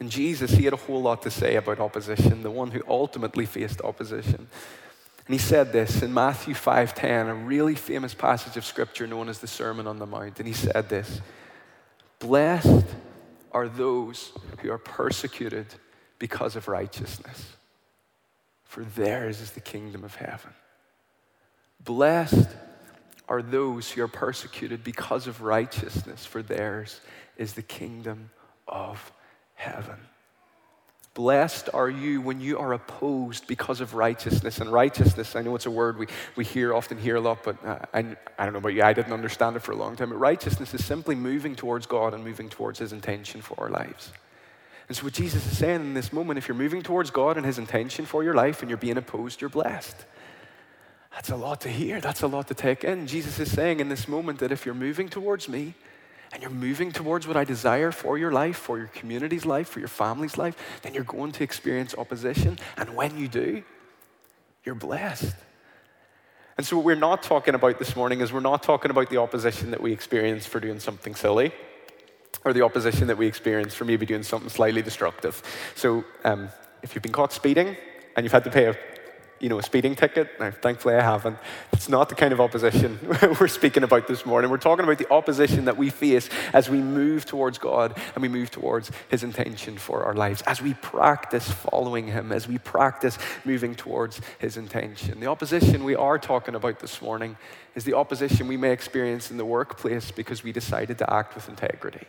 And 0.00 0.10
Jesus, 0.10 0.52
he 0.52 0.64
had 0.64 0.72
a 0.72 0.76
whole 0.76 1.02
lot 1.02 1.22
to 1.22 1.30
say 1.30 1.56
about 1.56 1.78
opposition, 1.80 2.42
the 2.42 2.50
one 2.50 2.70
who 2.70 2.80
ultimately 2.88 3.44
faced 3.44 3.82
opposition. 3.82 4.48
And 5.26 5.34
he 5.34 5.38
said 5.38 5.72
this 5.72 6.02
in 6.02 6.14
Matthew 6.14 6.54
5:10, 6.54 7.26
a 7.28 7.34
really 7.34 7.74
famous 7.74 8.14
passage 8.14 8.56
of 8.56 8.64
scripture 8.64 9.06
known 9.06 9.28
as 9.28 9.40
the 9.40 9.46
Sermon 9.46 9.86
on 9.86 9.98
the 9.98 10.06
Mount, 10.06 10.38
and 10.38 10.48
he 10.48 10.54
said 10.54 10.88
this, 10.88 11.20
"Blessed 12.18 12.86
are 13.52 13.68
those 13.68 14.32
who 14.60 14.70
are 14.70 14.78
persecuted 14.78 15.66
because 16.18 16.56
of 16.56 16.68
righteousness, 16.68 17.56
for 18.64 18.82
theirs 18.84 19.40
is 19.40 19.52
the 19.52 19.60
kingdom 19.60 20.04
of 20.04 20.14
heaven. 20.16 20.50
Blessed 21.84 22.48
are 23.28 23.40
those 23.42 23.90
who 23.90 24.02
are 24.02 24.08
persecuted 24.08 24.82
because 24.82 25.26
of 25.26 25.42
righteousness, 25.42 26.26
for 26.26 26.42
theirs 26.42 27.00
is 27.36 27.52
the 27.52 27.62
kingdom 27.62 28.30
of 28.66 29.12
heaven. 29.54 29.96
Blessed 31.18 31.70
are 31.74 31.90
you 31.90 32.20
when 32.20 32.40
you 32.40 32.60
are 32.60 32.74
opposed 32.74 33.48
because 33.48 33.80
of 33.80 33.94
righteousness. 33.94 34.58
And 34.60 34.72
righteousness, 34.72 35.34
I 35.34 35.42
know 35.42 35.56
it's 35.56 35.66
a 35.66 35.70
word 35.70 35.98
we, 35.98 36.06
we 36.36 36.44
hear 36.44 36.72
often 36.72 36.96
hear 36.96 37.16
a 37.16 37.20
lot, 37.20 37.38
but 37.42 37.56
uh, 37.66 37.78
I, 37.92 38.16
I 38.38 38.44
don't 38.44 38.52
know 38.52 38.60
about 38.60 38.72
you, 38.72 38.84
I 38.84 38.92
didn't 38.92 39.12
understand 39.12 39.56
it 39.56 39.62
for 39.62 39.72
a 39.72 39.76
long 39.76 39.96
time. 39.96 40.10
But 40.10 40.18
righteousness 40.20 40.74
is 40.74 40.84
simply 40.84 41.16
moving 41.16 41.56
towards 41.56 41.86
God 41.86 42.14
and 42.14 42.22
moving 42.22 42.48
towards 42.48 42.78
His 42.78 42.92
intention 42.92 43.40
for 43.42 43.58
our 43.58 43.68
lives. 43.68 44.12
And 44.86 44.96
so, 44.96 45.02
what 45.02 45.12
Jesus 45.12 45.44
is 45.44 45.58
saying 45.58 45.80
in 45.80 45.94
this 45.94 46.12
moment, 46.12 46.38
if 46.38 46.46
you're 46.46 46.54
moving 46.54 46.82
towards 46.84 47.10
God 47.10 47.36
and 47.36 47.44
His 47.44 47.58
intention 47.58 48.06
for 48.06 48.22
your 48.22 48.34
life 48.34 48.60
and 48.62 48.70
you're 48.70 48.76
being 48.78 48.96
opposed, 48.96 49.40
you're 49.40 49.50
blessed. 49.50 49.96
That's 51.10 51.30
a 51.30 51.36
lot 51.36 51.62
to 51.62 51.68
hear, 51.68 52.00
that's 52.00 52.22
a 52.22 52.28
lot 52.28 52.46
to 52.46 52.54
take 52.54 52.84
in. 52.84 53.08
Jesus 53.08 53.40
is 53.40 53.50
saying 53.50 53.80
in 53.80 53.88
this 53.88 54.06
moment 54.06 54.38
that 54.38 54.52
if 54.52 54.64
you're 54.64 54.72
moving 54.76 55.08
towards 55.08 55.48
me, 55.48 55.74
and 56.32 56.42
you're 56.42 56.50
moving 56.50 56.92
towards 56.92 57.26
what 57.26 57.36
I 57.36 57.44
desire 57.44 57.90
for 57.92 58.18
your 58.18 58.32
life, 58.32 58.56
for 58.56 58.78
your 58.78 58.88
community's 58.88 59.46
life, 59.46 59.68
for 59.68 59.78
your 59.78 59.88
family's 59.88 60.36
life, 60.36 60.56
then 60.82 60.94
you're 60.94 61.04
going 61.04 61.32
to 61.32 61.44
experience 61.44 61.94
opposition. 61.96 62.58
And 62.76 62.94
when 62.94 63.16
you 63.18 63.28
do, 63.28 63.62
you're 64.64 64.74
blessed. 64.74 65.34
And 66.58 66.66
so, 66.66 66.76
what 66.76 66.84
we're 66.84 66.94
not 66.96 67.22
talking 67.22 67.54
about 67.54 67.78
this 67.78 67.94
morning 67.96 68.20
is 68.20 68.32
we're 68.32 68.40
not 68.40 68.62
talking 68.62 68.90
about 68.90 69.10
the 69.10 69.18
opposition 69.18 69.70
that 69.70 69.80
we 69.80 69.92
experience 69.92 70.44
for 70.44 70.60
doing 70.60 70.80
something 70.80 71.14
silly 71.14 71.52
or 72.44 72.52
the 72.52 72.62
opposition 72.62 73.06
that 73.06 73.16
we 73.16 73.26
experience 73.26 73.74
for 73.74 73.84
maybe 73.84 74.04
doing 74.06 74.22
something 74.22 74.48
slightly 74.48 74.82
destructive. 74.82 75.42
So, 75.76 76.04
um, 76.24 76.48
if 76.82 76.94
you've 76.94 77.02
been 77.02 77.12
caught 77.12 77.32
speeding 77.32 77.76
and 78.16 78.24
you've 78.24 78.32
had 78.32 78.44
to 78.44 78.50
pay 78.50 78.66
a 78.66 78.76
you 79.40 79.48
know, 79.48 79.58
a 79.58 79.62
speeding 79.62 79.94
ticket. 79.94 80.28
Now, 80.40 80.50
thankfully, 80.50 80.94
I 80.94 81.02
haven't. 81.02 81.38
It's 81.72 81.88
not 81.88 82.08
the 82.08 82.14
kind 82.14 82.32
of 82.32 82.40
opposition 82.40 82.98
we're 83.40 83.48
speaking 83.48 83.82
about 83.82 84.08
this 84.08 84.26
morning. 84.26 84.50
We're 84.50 84.56
talking 84.58 84.84
about 84.84 84.98
the 84.98 85.10
opposition 85.12 85.66
that 85.66 85.76
we 85.76 85.90
face 85.90 86.28
as 86.52 86.68
we 86.68 86.80
move 86.80 87.24
towards 87.24 87.58
God 87.58 87.96
and 88.14 88.22
we 88.22 88.28
move 88.28 88.50
towards 88.50 88.90
His 89.08 89.22
intention 89.22 89.78
for 89.78 90.04
our 90.04 90.14
lives, 90.14 90.42
as 90.42 90.60
we 90.60 90.74
practice 90.74 91.48
following 91.50 92.06
Him, 92.08 92.32
as 92.32 92.48
we 92.48 92.58
practice 92.58 93.18
moving 93.44 93.74
towards 93.74 94.20
His 94.38 94.56
intention. 94.56 95.20
The 95.20 95.26
opposition 95.26 95.84
we 95.84 95.94
are 95.96 96.18
talking 96.18 96.54
about 96.54 96.80
this 96.80 97.00
morning 97.00 97.36
is 97.74 97.84
the 97.84 97.94
opposition 97.94 98.48
we 98.48 98.56
may 98.56 98.72
experience 98.72 99.30
in 99.30 99.36
the 99.36 99.44
workplace 99.44 100.10
because 100.10 100.42
we 100.42 100.52
decided 100.52 100.98
to 100.98 101.12
act 101.12 101.34
with 101.34 101.48
integrity. 101.48 102.06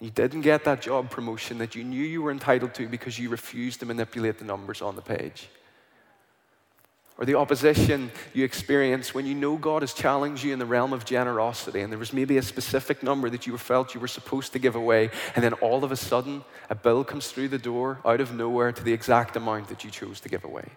You 0.00 0.10
didn't 0.10 0.42
get 0.42 0.64
that 0.64 0.82
job 0.82 1.08
promotion 1.08 1.56
that 1.58 1.74
you 1.74 1.82
knew 1.82 2.02
you 2.02 2.20
were 2.20 2.30
entitled 2.30 2.74
to 2.74 2.86
because 2.86 3.18
you 3.18 3.30
refused 3.30 3.80
to 3.80 3.86
manipulate 3.86 4.38
the 4.38 4.44
numbers 4.44 4.82
on 4.82 4.94
the 4.94 5.00
page 5.00 5.48
or 7.18 7.24
the 7.24 7.34
opposition 7.34 8.10
you 8.34 8.44
experience 8.44 9.14
when 9.14 9.24
you 9.26 9.34
know 9.34 9.56
God 9.56 9.82
has 9.82 9.94
challenged 9.94 10.44
you 10.44 10.52
in 10.52 10.58
the 10.58 10.66
realm 10.66 10.92
of 10.92 11.04
generosity, 11.06 11.80
and 11.80 11.90
there 11.90 11.98
was 11.98 12.12
maybe 12.12 12.36
a 12.36 12.42
specific 12.42 13.02
number 13.02 13.30
that 13.30 13.46
you 13.46 13.56
felt 13.56 13.94
you 13.94 14.00
were 14.00 14.08
supposed 14.08 14.52
to 14.52 14.58
give 14.58 14.74
away, 14.76 15.10
and 15.34 15.42
then 15.42 15.54
all 15.54 15.82
of 15.84 15.90
a 15.92 15.96
sudden, 15.96 16.44
a 16.68 16.74
bill 16.74 17.04
comes 17.04 17.28
through 17.28 17.48
the 17.48 17.58
door 17.58 17.98
out 18.04 18.20
of 18.20 18.34
nowhere 18.34 18.70
to 18.72 18.82
the 18.84 18.92
exact 18.92 19.34
amount 19.36 19.68
that 19.68 19.82
you 19.84 19.90
chose 19.90 20.20
to 20.20 20.28
give 20.28 20.44
away. 20.44 20.68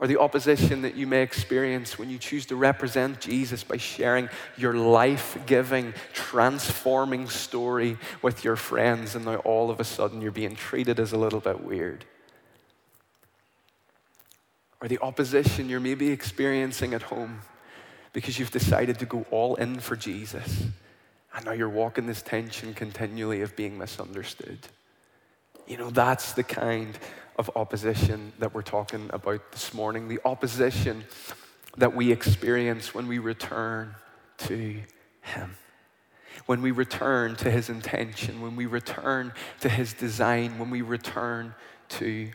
Or 0.00 0.06
the 0.08 0.18
opposition 0.18 0.82
that 0.82 0.94
you 0.96 1.06
may 1.06 1.22
experience 1.22 1.98
when 1.98 2.08
you 2.10 2.16
choose 2.16 2.46
to 2.46 2.56
represent 2.56 3.20
Jesus 3.20 3.62
by 3.62 3.76
sharing 3.76 4.30
your 4.56 4.72
life 4.74 5.36
giving, 5.46 5.92
transforming 6.14 7.28
story 7.28 7.98
with 8.22 8.42
your 8.42 8.56
friends, 8.56 9.14
and 9.14 9.26
now 9.26 9.36
all 9.36 9.70
of 9.70 9.78
a 9.78 9.84
sudden 9.84 10.22
you're 10.22 10.32
being 10.32 10.56
treated 10.56 10.98
as 10.98 11.12
a 11.12 11.18
little 11.18 11.38
bit 11.40 11.62
weird 11.62 12.04
or 14.80 14.88
the 14.88 14.98
opposition 15.00 15.68
you're 15.68 15.80
maybe 15.80 16.08
experiencing 16.10 16.94
at 16.94 17.02
home 17.02 17.40
because 18.12 18.38
you've 18.38 18.50
decided 18.50 18.98
to 18.98 19.06
go 19.06 19.24
all 19.30 19.54
in 19.56 19.78
for 19.80 19.94
Jesus. 19.94 20.64
And 21.34 21.44
now 21.44 21.52
you're 21.52 21.68
walking 21.68 22.06
this 22.06 22.22
tension 22.22 22.74
continually 22.74 23.42
of 23.42 23.54
being 23.54 23.78
misunderstood. 23.78 24.58
You 25.66 25.76
know, 25.76 25.90
that's 25.90 26.32
the 26.32 26.42
kind 26.42 26.98
of 27.38 27.50
opposition 27.54 28.32
that 28.38 28.52
we're 28.54 28.62
talking 28.62 29.08
about 29.12 29.52
this 29.52 29.72
morning, 29.72 30.08
the 30.08 30.18
opposition 30.24 31.04
that 31.76 31.94
we 31.94 32.10
experience 32.10 32.94
when 32.94 33.06
we 33.06 33.18
return 33.18 33.94
to 34.38 34.80
Him. 35.20 35.56
When 36.46 36.62
we 36.62 36.70
return 36.72 37.36
to 37.36 37.50
His 37.50 37.68
intention, 37.68 38.40
when 38.40 38.56
we 38.56 38.66
return 38.66 39.32
to 39.60 39.68
His 39.68 39.92
design, 39.92 40.58
when 40.58 40.70
we 40.70 40.82
return 40.82 41.54
to 41.90 42.30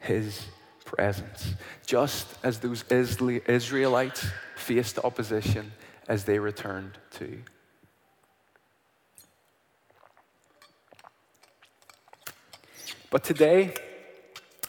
His 0.00 0.44
presence, 0.90 1.54
just 1.86 2.26
as 2.42 2.58
those 2.58 2.82
Israelites 2.90 4.26
faced 4.56 4.98
opposition 4.98 5.70
as 6.08 6.24
they 6.24 6.38
returned 6.38 6.92
to. 7.12 7.38
But 13.10 13.22
today, 13.24 13.74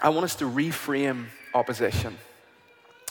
I 0.02 0.10
want 0.10 0.26
us 0.26 0.36
to 0.36 0.46
reframe 0.46 1.26
opposition. 1.56 2.18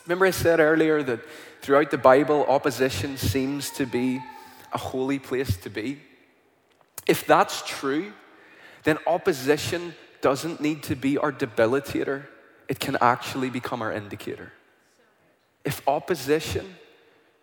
Remember, 0.07 0.27
I 0.27 0.31
said 0.31 0.61
earlier 0.61 1.03
that 1.03 1.21
throughout 1.63 1.91
the 1.91 1.99
Bible, 1.99 2.45
opposition 2.47 3.17
seems 3.17 3.71
to 3.71 3.87
be 3.87 4.21
a 4.73 4.79
holy 4.79 5.19
place 5.19 5.57
to 5.59 5.69
be. 5.71 6.01
If 7.09 7.27
that's 7.27 7.63
true, 7.67 8.13
then 8.85 8.99
opposition 9.07 9.95
doesn't 10.21 10.61
need 10.61 10.83
to 10.85 10.95
be 10.97 11.17
our 11.19 11.33
debilitator 11.33 12.25
it 12.71 12.79
can 12.79 12.97
actually 13.01 13.51
become 13.51 13.83
our 13.83 13.93
indicator. 13.93 14.53
If 15.65 15.83
opposition 15.89 16.77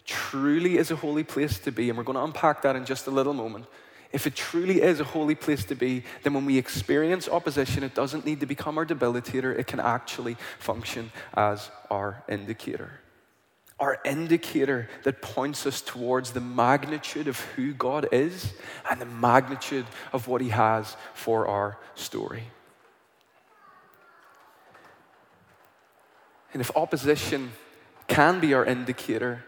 truly 0.05 0.77
is 0.77 0.89
a 0.89 0.95
holy 0.95 1.25
place 1.25 1.59
to 1.59 1.71
be, 1.71 1.89
and 1.89 1.97
we're 1.97 2.05
going 2.05 2.15
to 2.17 2.23
unpack 2.23 2.61
that 2.61 2.77
in 2.77 2.85
just 2.85 3.07
a 3.07 3.11
little 3.11 3.33
moment, 3.33 3.65
if 4.13 4.25
it 4.25 4.35
truly 4.37 4.81
is 4.81 5.01
a 5.01 5.03
holy 5.03 5.35
place 5.35 5.65
to 5.65 5.75
be, 5.75 6.03
then 6.23 6.33
when 6.33 6.45
we 6.45 6.57
experience 6.57 7.27
opposition, 7.27 7.83
it 7.83 7.93
doesn't 7.93 8.25
need 8.25 8.39
to 8.39 8.45
become 8.45 8.77
our 8.77 8.85
debilitator, 8.85 9.53
it 9.59 9.67
can 9.67 9.81
actually 9.81 10.37
function 10.59 11.11
as 11.33 11.69
our 11.91 12.23
indicator. 12.29 12.89
Our 13.81 13.99
indicator 14.05 14.89
that 15.03 15.21
points 15.21 15.65
us 15.65 15.81
towards 15.81 16.31
the 16.31 16.39
magnitude 16.39 17.27
of 17.27 17.37
who 17.57 17.73
God 17.73 18.07
is 18.13 18.53
and 18.89 19.01
the 19.01 19.05
magnitude 19.05 19.85
of 20.13 20.29
what 20.29 20.39
He 20.39 20.49
has 20.49 20.95
for 21.15 21.47
our 21.49 21.77
story. 21.95 22.43
And 26.53 26.61
if 26.61 26.75
opposition 26.75 27.51
can 28.07 28.39
be 28.39 28.53
our 28.53 28.65
indicator, 28.65 29.43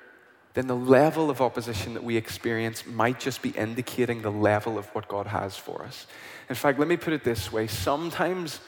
then 0.54 0.68
the 0.68 0.76
level 0.76 1.30
of 1.30 1.42
opposition 1.42 1.94
that 1.94 2.04
we 2.04 2.18
experience 2.18 2.86
might 2.86 3.20
just 3.20 3.42
be 3.42 3.50
indicating 3.52 4.22
the 4.22 4.32
level 4.32 4.78
of 4.78 4.88
what 4.88 5.08
God 5.08 5.28
has 5.28 5.56
for 5.58 5.84
us. 5.84 6.08
In 6.50 6.56
fact, 6.56 6.80
let 6.80 6.88
me 6.88 6.98
put 6.98 7.14
it 7.14 7.24
this 7.24 7.52
way 7.52 7.68
sometimes 7.68 8.60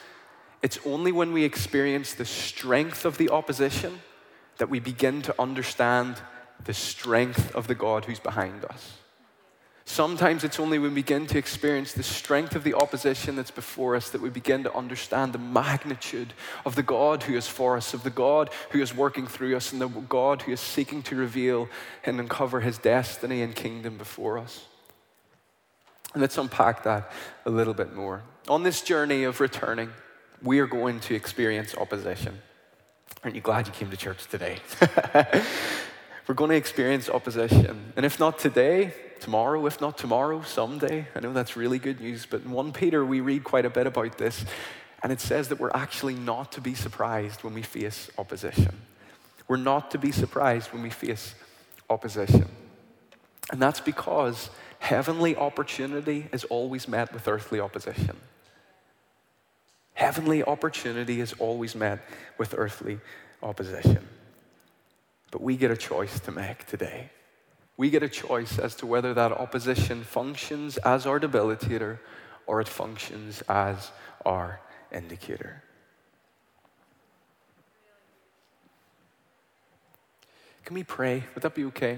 it's 0.62 0.78
only 0.86 1.10
when 1.10 1.32
we 1.32 1.42
experience 1.44 2.14
the 2.14 2.24
strength 2.24 3.04
of 3.04 3.18
the 3.18 3.28
opposition 3.30 3.98
that 4.58 4.68
we 4.70 4.78
begin 4.78 5.20
to 5.22 5.34
understand 5.38 6.14
the 6.64 6.72
strength 6.72 7.52
of 7.56 7.66
the 7.66 7.74
God 7.74 8.04
who's 8.04 8.20
behind 8.20 8.64
us. 8.66 8.94
Sometimes 9.84 10.44
it's 10.44 10.60
only 10.60 10.78
when 10.78 10.90
we 10.90 10.96
begin 11.02 11.26
to 11.26 11.38
experience 11.38 11.92
the 11.92 12.04
strength 12.04 12.54
of 12.54 12.62
the 12.62 12.74
opposition 12.74 13.34
that's 13.36 13.50
before 13.50 13.96
us 13.96 14.10
that 14.10 14.20
we 14.20 14.30
begin 14.30 14.62
to 14.62 14.72
understand 14.74 15.32
the 15.32 15.38
magnitude 15.38 16.34
of 16.64 16.76
the 16.76 16.84
God 16.84 17.24
who 17.24 17.34
is 17.36 17.48
for 17.48 17.76
us, 17.76 17.92
of 17.92 18.04
the 18.04 18.10
God 18.10 18.50
who 18.70 18.80
is 18.80 18.94
working 18.94 19.26
through 19.26 19.56
us, 19.56 19.72
and 19.72 19.80
the 19.80 19.88
God 19.88 20.42
who 20.42 20.52
is 20.52 20.60
seeking 20.60 21.02
to 21.04 21.16
reveal 21.16 21.68
and 22.04 22.20
uncover 22.20 22.60
his 22.60 22.78
destiny 22.78 23.42
and 23.42 23.56
kingdom 23.56 23.96
before 23.96 24.38
us. 24.38 24.66
And 26.14 26.20
let's 26.20 26.38
unpack 26.38 26.84
that 26.84 27.10
a 27.44 27.50
little 27.50 27.74
bit 27.74 27.92
more. 27.92 28.22
On 28.48 28.62
this 28.62 28.82
journey 28.82 29.24
of 29.24 29.40
returning, 29.40 29.90
we 30.42 30.60
are 30.60 30.66
going 30.66 31.00
to 31.00 31.14
experience 31.14 31.74
opposition. 31.74 32.40
Aren't 33.24 33.34
you 33.34 33.42
glad 33.42 33.66
you 33.66 33.72
came 33.72 33.90
to 33.90 33.96
church 33.96 34.26
today? 34.28 34.58
We're 36.28 36.34
going 36.36 36.50
to 36.50 36.56
experience 36.56 37.08
opposition. 37.08 37.92
And 37.96 38.06
if 38.06 38.20
not 38.20 38.38
today, 38.38 38.92
tomorrow, 39.22 39.64
if 39.66 39.80
not 39.80 39.96
tomorrow, 39.96 40.42
someday. 40.42 41.06
I 41.14 41.20
know 41.20 41.32
that's 41.32 41.56
really 41.56 41.78
good 41.78 42.00
news, 42.00 42.26
but 42.26 42.42
in 42.42 42.50
1 42.50 42.72
Peter, 42.72 43.04
we 43.04 43.20
read 43.20 43.44
quite 43.44 43.64
a 43.64 43.70
bit 43.70 43.86
about 43.86 44.18
this, 44.18 44.44
and 45.02 45.12
it 45.12 45.20
says 45.20 45.48
that 45.48 45.60
we're 45.60 45.70
actually 45.76 46.14
not 46.14 46.50
to 46.52 46.60
be 46.60 46.74
surprised 46.74 47.44
when 47.44 47.54
we 47.54 47.62
face 47.62 48.10
opposition. 48.18 48.76
We're 49.46 49.56
not 49.58 49.92
to 49.92 49.98
be 49.98 50.10
surprised 50.12 50.72
when 50.72 50.82
we 50.82 50.90
face 50.90 51.34
opposition. 51.88 52.46
And 53.52 53.62
that's 53.62 53.80
because 53.80 54.50
heavenly 54.80 55.36
opportunity 55.36 56.26
is 56.32 56.42
always 56.44 56.88
met 56.88 57.12
with 57.12 57.28
earthly 57.28 57.60
opposition. 57.60 58.16
Heavenly 59.94 60.42
opportunity 60.42 61.20
is 61.20 61.32
always 61.38 61.76
met 61.76 62.00
with 62.38 62.54
earthly 62.58 62.98
opposition. 63.42 63.98
But 65.30 65.42
we 65.42 65.56
get 65.56 65.70
a 65.70 65.76
choice 65.76 66.18
to 66.20 66.32
make 66.32 66.66
today 66.66 67.10
we 67.76 67.90
get 67.90 68.02
a 68.02 68.08
choice 68.08 68.58
as 68.58 68.74
to 68.76 68.86
whether 68.86 69.14
that 69.14 69.32
opposition 69.32 70.04
functions 70.04 70.76
as 70.78 71.06
our 71.06 71.18
debilitator 71.18 71.98
or 72.46 72.60
it 72.60 72.68
functions 72.68 73.42
as 73.48 73.90
our 74.26 74.60
indicator. 74.92 75.62
Can 80.64 80.74
we 80.74 80.84
pray? 80.84 81.24
Would 81.34 81.42
that 81.42 81.54
be 81.54 81.64
okay? 81.66 81.94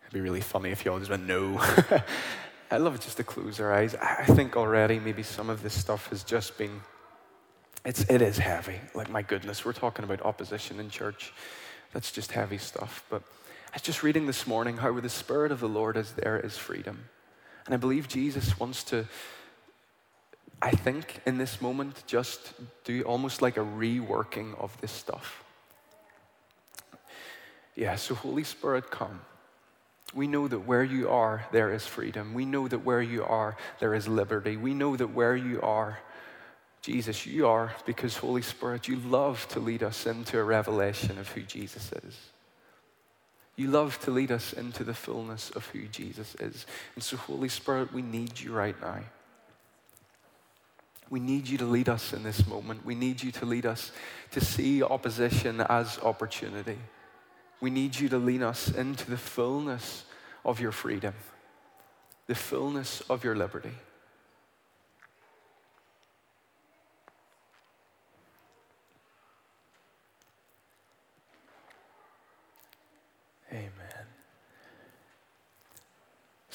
It'd 0.00 0.12
be 0.14 0.20
really 0.20 0.40
funny 0.40 0.70
if 0.70 0.84
y'all 0.84 0.98
just 0.98 1.10
went, 1.10 1.26
no. 1.26 1.58
I 2.70 2.78
love 2.78 2.98
just 3.00 3.16
to 3.18 3.24
close 3.24 3.60
our 3.60 3.74
eyes. 3.74 3.94
I 3.94 4.24
think 4.24 4.56
already 4.56 4.98
maybe 4.98 5.22
some 5.22 5.50
of 5.50 5.62
this 5.62 5.74
stuff 5.74 6.08
has 6.08 6.22
just 6.22 6.56
been, 6.56 6.80
it's, 7.84 8.00
it 8.08 8.22
is 8.22 8.38
heavy. 8.38 8.80
Like, 8.94 9.10
my 9.10 9.20
goodness, 9.22 9.64
we're 9.64 9.72
talking 9.74 10.04
about 10.04 10.22
opposition 10.22 10.80
in 10.80 10.88
church. 10.88 11.32
That's 11.92 12.10
just 12.10 12.32
heavy 12.32 12.58
stuff. 12.58 13.04
But 13.10 13.22
I 13.70 13.74
was 13.76 13.82
just 13.82 14.02
reading 14.02 14.24
this 14.26 14.46
morning 14.46 14.78
how 14.78 14.90
where 14.92 15.02
the 15.02 15.10
Spirit 15.10 15.52
of 15.52 15.60
the 15.60 15.68
Lord 15.68 15.96
is, 15.98 16.12
there 16.12 16.40
is 16.42 16.56
freedom. 16.56 17.04
And 17.66 17.74
I 17.74 17.76
believe 17.76 18.08
Jesus 18.08 18.58
wants 18.58 18.82
to, 18.84 19.06
I 20.62 20.70
think, 20.70 21.20
in 21.26 21.36
this 21.36 21.60
moment, 21.60 22.02
just 22.06 22.54
do 22.84 23.02
almost 23.02 23.42
like 23.42 23.58
a 23.58 23.64
reworking 23.64 24.58
of 24.58 24.78
this 24.80 24.90
stuff. 24.90 25.44
Yeah, 27.76 27.96
so 27.96 28.14
Holy 28.14 28.42
Spirit, 28.42 28.90
come. 28.90 29.20
We 30.14 30.26
know 30.28 30.48
that 30.48 30.60
where 30.60 30.82
you 30.82 31.10
are, 31.10 31.46
there 31.52 31.72
is 31.74 31.86
freedom. 31.86 32.32
We 32.32 32.46
know 32.46 32.66
that 32.68 32.84
where 32.86 33.02
you 33.02 33.22
are, 33.22 33.58
there 33.80 33.94
is 33.94 34.08
liberty. 34.08 34.56
We 34.56 34.72
know 34.72 34.96
that 34.96 35.12
where 35.12 35.36
you 35.36 35.60
are, 35.60 35.98
Jesus, 36.80 37.26
you 37.26 37.46
are, 37.46 37.74
because 37.84 38.16
Holy 38.16 38.40
Spirit, 38.40 38.88
you 38.88 38.96
love 38.96 39.46
to 39.50 39.60
lead 39.60 39.82
us 39.82 40.06
into 40.06 40.38
a 40.38 40.42
revelation 40.42 41.18
of 41.18 41.28
who 41.28 41.42
Jesus 41.42 41.92
is. 42.04 42.18
You 43.58 43.66
love 43.66 43.98
to 44.02 44.12
lead 44.12 44.30
us 44.30 44.52
into 44.52 44.84
the 44.84 44.94
fullness 44.94 45.50
of 45.50 45.66
who 45.66 45.88
Jesus 45.88 46.36
is. 46.36 46.64
And 46.94 47.02
so, 47.02 47.16
Holy 47.16 47.48
Spirit, 47.48 47.92
we 47.92 48.02
need 48.02 48.38
you 48.38 48.52
right 48.52 48.80
now. 48.80 49.00
We 51.10 51.18
need 51.18 51.48
you 51.48 51.58
to 51.58 51.64
lead 51.64 51.88
us 51.88 52.12
in 52.12 52.22
this 52.22 52.46
moment. 52.46 52.86
We 52.86 52.94
need 52.94 53.20
you 53.20 53.32
to 53.32 53.46
lead 53.46 53.66
us 53.66 53.90
to 54.30 54.40
see 54.44 54.80
opposition 54.80 55.60
as 55.62 55.98
opportunity. 55.98 56.78
We 57.60 57.70
need 57.70 57.98
you 57.98 58.08
to 58.10 58.18
lead 58.18 58.42
us 58.42 58.68
into 58.70 59.10
the 59.10 59.16
fullness 59.16 60.04
of 60.44 60.60
your 60.60 60.70
freedom, 60.70 61.14
the 62.28 62.36
fullness 62.36 63.00
of 63.10 63.24
your 63.24 63.34
liberty. 63.34 63.74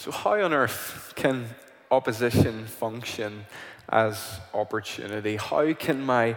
So, 0.03 0.12
how 0.12 0.31
on 0.31 0.51
earth 0.51 1.13
can 1.15 1.45
opposition 1.89 2.65
function 2.65 3.45
as 3.88 4.38
opportunity? 4.53 5.38
How 5.38 5.72
can 5.72 6.01
my 6.01 6.36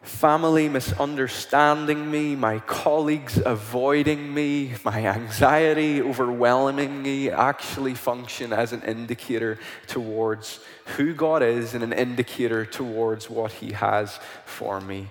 family 0.00 0.70
misunderstanding 0.70 2.10
me, 2.10 2.34
my 2.34 2.60
colleagues 2.60 3.38
avoiding 3.44 4.32
me, 4.32 4.72
my 4.86 5.04
anxiety 5.06 6.00
overwhelming 6.00 7.02
me 7.02 7.28
actually 7.28 7.92
function 7.92 8.54
as 8.54 8.72
an 8.72 8.80
indicator 8.84 9.58
towards 9.86 10.58
who 10.96 11.12
God 11.12 11.42
is 11.42 11.74
and 11.74 11.84
an 11.84 11.92
indicator 11.92 12.64
towards 12.64 13.28
what 13.28 13.52
He 13.52 13.72
has 13.72 14.18
for 14.46 14.80
me. 14.80 15.10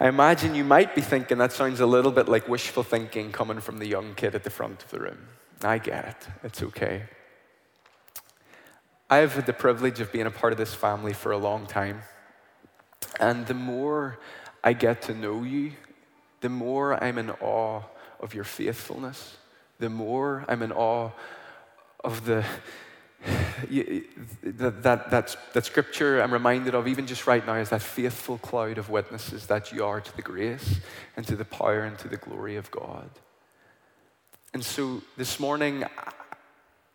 I 0.00 0.08
imagine 0.08 0.54
you 0.54 0.64
might 0.64 0.94
be 0.94 1.02
thinking 1.02 1.36
that 1.38 1.52
sounds 1.52 1.80
a 1.80 1.84
little 1.86 2.10
bit 2.10 2.26
like 2.26 2.48
wishful 2.48 2.84
thinking 2.84 3.32
coming 3.32 3.60
from 3.60 3.80
the 3.80 3.86
young 3.86 4.14
kid 4.14 4.34
at 4.34 4.44
the 4.44 4.50
front 4.50 4.82
of 4.82 4.88
the 4.90 4.98
room. 5.00 5.18
I 5.62 5.78
get 5.78 6.04
it. 6.04 6.16
It's 6.44 6.62
okay. 6.62 7.02
I've 9.08 9.34
had 9.34 9.46
the 9.46 9.52
privilege 9.52 10.00
of 10.00 10.12
being 10.12 10.26
a 10.26 10.30
part 10.30 10.52
of 10.52 10.58
this 10.58 10.74
family 10.74 11.12
for 11.12 11.32
a 11.32 11.38
long 11.38 11.66
time. 11.66 12.02
And 13.20 13.46
the 13.46 13.54
more 13.54 14.18
I 14.62 14.72
get 14.72 15.02
to 15.02 15.14
know 15.14 15.42
you, 15.44 15.72
the 16.40 16.48
more 16.48 17.02
I'm 17.02 17.18
in 17.18 17.30
awe 17.30 17.82
of 18.20 18.34
your 18.34 18.44
faithfulness, 18.44 19.36
the 19.78 19.88
more 19.88 20.44
I'm 20.48 20.62
in 20.62 20.72
awe 20.72 21.10
of 22.02 22.24
the, 22.26 22.44
that, 24.42 24.82
that, 24.82 25.10
that, 25.10 25.36
that 25.54 25.64
scripture 25.64 26.20
I'm 26.20 26.32
reminded 26.32 26.74
of, 26.74 26.86
even 26.88 27.06
just 27.06 27.26
right 27.26 27.46
now, 27.46 27.54
is 27.54 27.70
that 27.70 27.82
faithful 27.82 28.38
cloud 28.38 28.76
of 28.76 28.90
witnesses 28.90 29.46
that 29.46 29.72
you 29.72 29.84
are 29.84 30.00
to 30.00 30.16
the 30.16 30.22
grace 30.22 30.80
and 31.16 31.26
to 31.26 31.36
the 31.36 31.44
power 31.44 31.84
and 31.84 31.96
to 31.98 32.08
the 32.08 32.16
glory 32.16 32.56
of 32.56 32.70
God. 32.70 33.08
And 34.56 34.64
so 34.64 35.02
this 35.18 35.38
morning, 35.38 35.84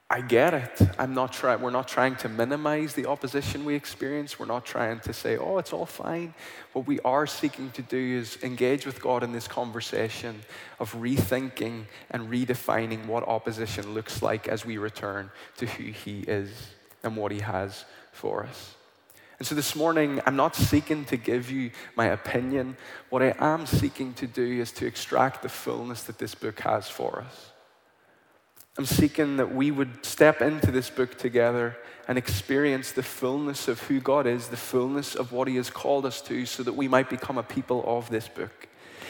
I 0.10 0.22
get 0.22 0.56
it. 0.56 0.82
I'm 0.98 1.13
not 1.13 1.32
try- 1.32 1.56
we're 1.58 1.70
not 1.70 1.88
trying 1.88 2.15
to 2.15 2.27
minimize 2.27 2.96
the 2.96 3.06
opposition 3.06 3.65
we 3.65 3.75
experience. 3.75 4.39
We're 4.39 4.48
not 4.48 4.65
trying 4.65 5.00
to 5.01 5.13
say, 5.13 5.38
oh, 5.38 5.60
it's 5.60 5.72
all 5.72 5.86
fine. 5.86 6.34
What 6.74 6.88
we 6.88 7.00
are 7.01 7.27
seeking 7.27 7.70
to 7.74 7.84
do 7.84 8.00
is 8.00 8.39
engage 8.41 8.88
with 8.88 9.00
God 9.00 9.22
in 9.22 9.32
this 9.32 9.48
conversation 9.48 10.41
of 10.80 10.91
rethinking 10.94 11.84
and 12.10 12.32
redefining 12.32 13.06
what 13.06 13.27
opposition 13.27 13.94
looks 13.94 14.24
like 14.24 14.48
as 14.48 14.65
we 14.65 14.80
return 14.80 15.30
to 15.58 15.68
who 15.68 15.84
He 15.91 16.22
is 16.22 16.50
and 17.03 17.15
what 17.15 17.32
He 17.32 17.41
has 17.41 17.86
for 18.12 18.44
us. 18.44 18.74
And 19.38 19.48
so 19.48 19.53
this 19.56 19.75
morning, 19.75 20.20
I'm 20.27 20.36
not 20.36 20.56
seeking 20.56 21.03
to 21.06 21.18
give 21.18 21.50
you 21.51 21.70
my 21.96 22.08
opinion. 22.08 22.75
What 23.10 23.22
I 23.24 23.36
am 23.39 23.65
seeking 23.68 24.13
to 24.15 24.25
do 24.25 24.46
is 24.46 24.72
to 24.74 24.86
extract 24.88 25.41
the 25.44 25.50
fullness 25.50 26.03
that 26.03 26.18
this 26.20 26.34
book 26.36 26.60
has 26.62 26.88
for 26.89 27.24
us. 27.27 27.50
I'm 28.77 28.85
seeking 28.85 29.35
that 29.37 29.53
we 29.53 29.69
would 29.69 30.05
step 30.05 30.41
into 30.41 30.71
this 30.71 30.89
book 30.89 31.17
together 31.17 31.75
and 32.07 32.17
experience 32.17 32.91
the 32.93 33.03
fullness 33.03 33.67
of 33.67 33.81
who 33.81 33.99
God 33.99 34.25
is, 34.25 34.47
the 34.47 34.55
fullness 34.57 35.13
of 35.13 35.33
what 35.33 35.49
He 35.49 35.57
has 35.57 35.69
called 35.69 36.05
us 36.05 36.21
to, 36.21 36.45
so 36.45 36.63
that 36.63 36.73
we 36.73 36.87
might 36.87 37.09
become 37.09 37.37
a 37.37 37.43
people 37.43 37.83
of 37.85 38.09
this 38.09 38.29
book. 38.29 38.69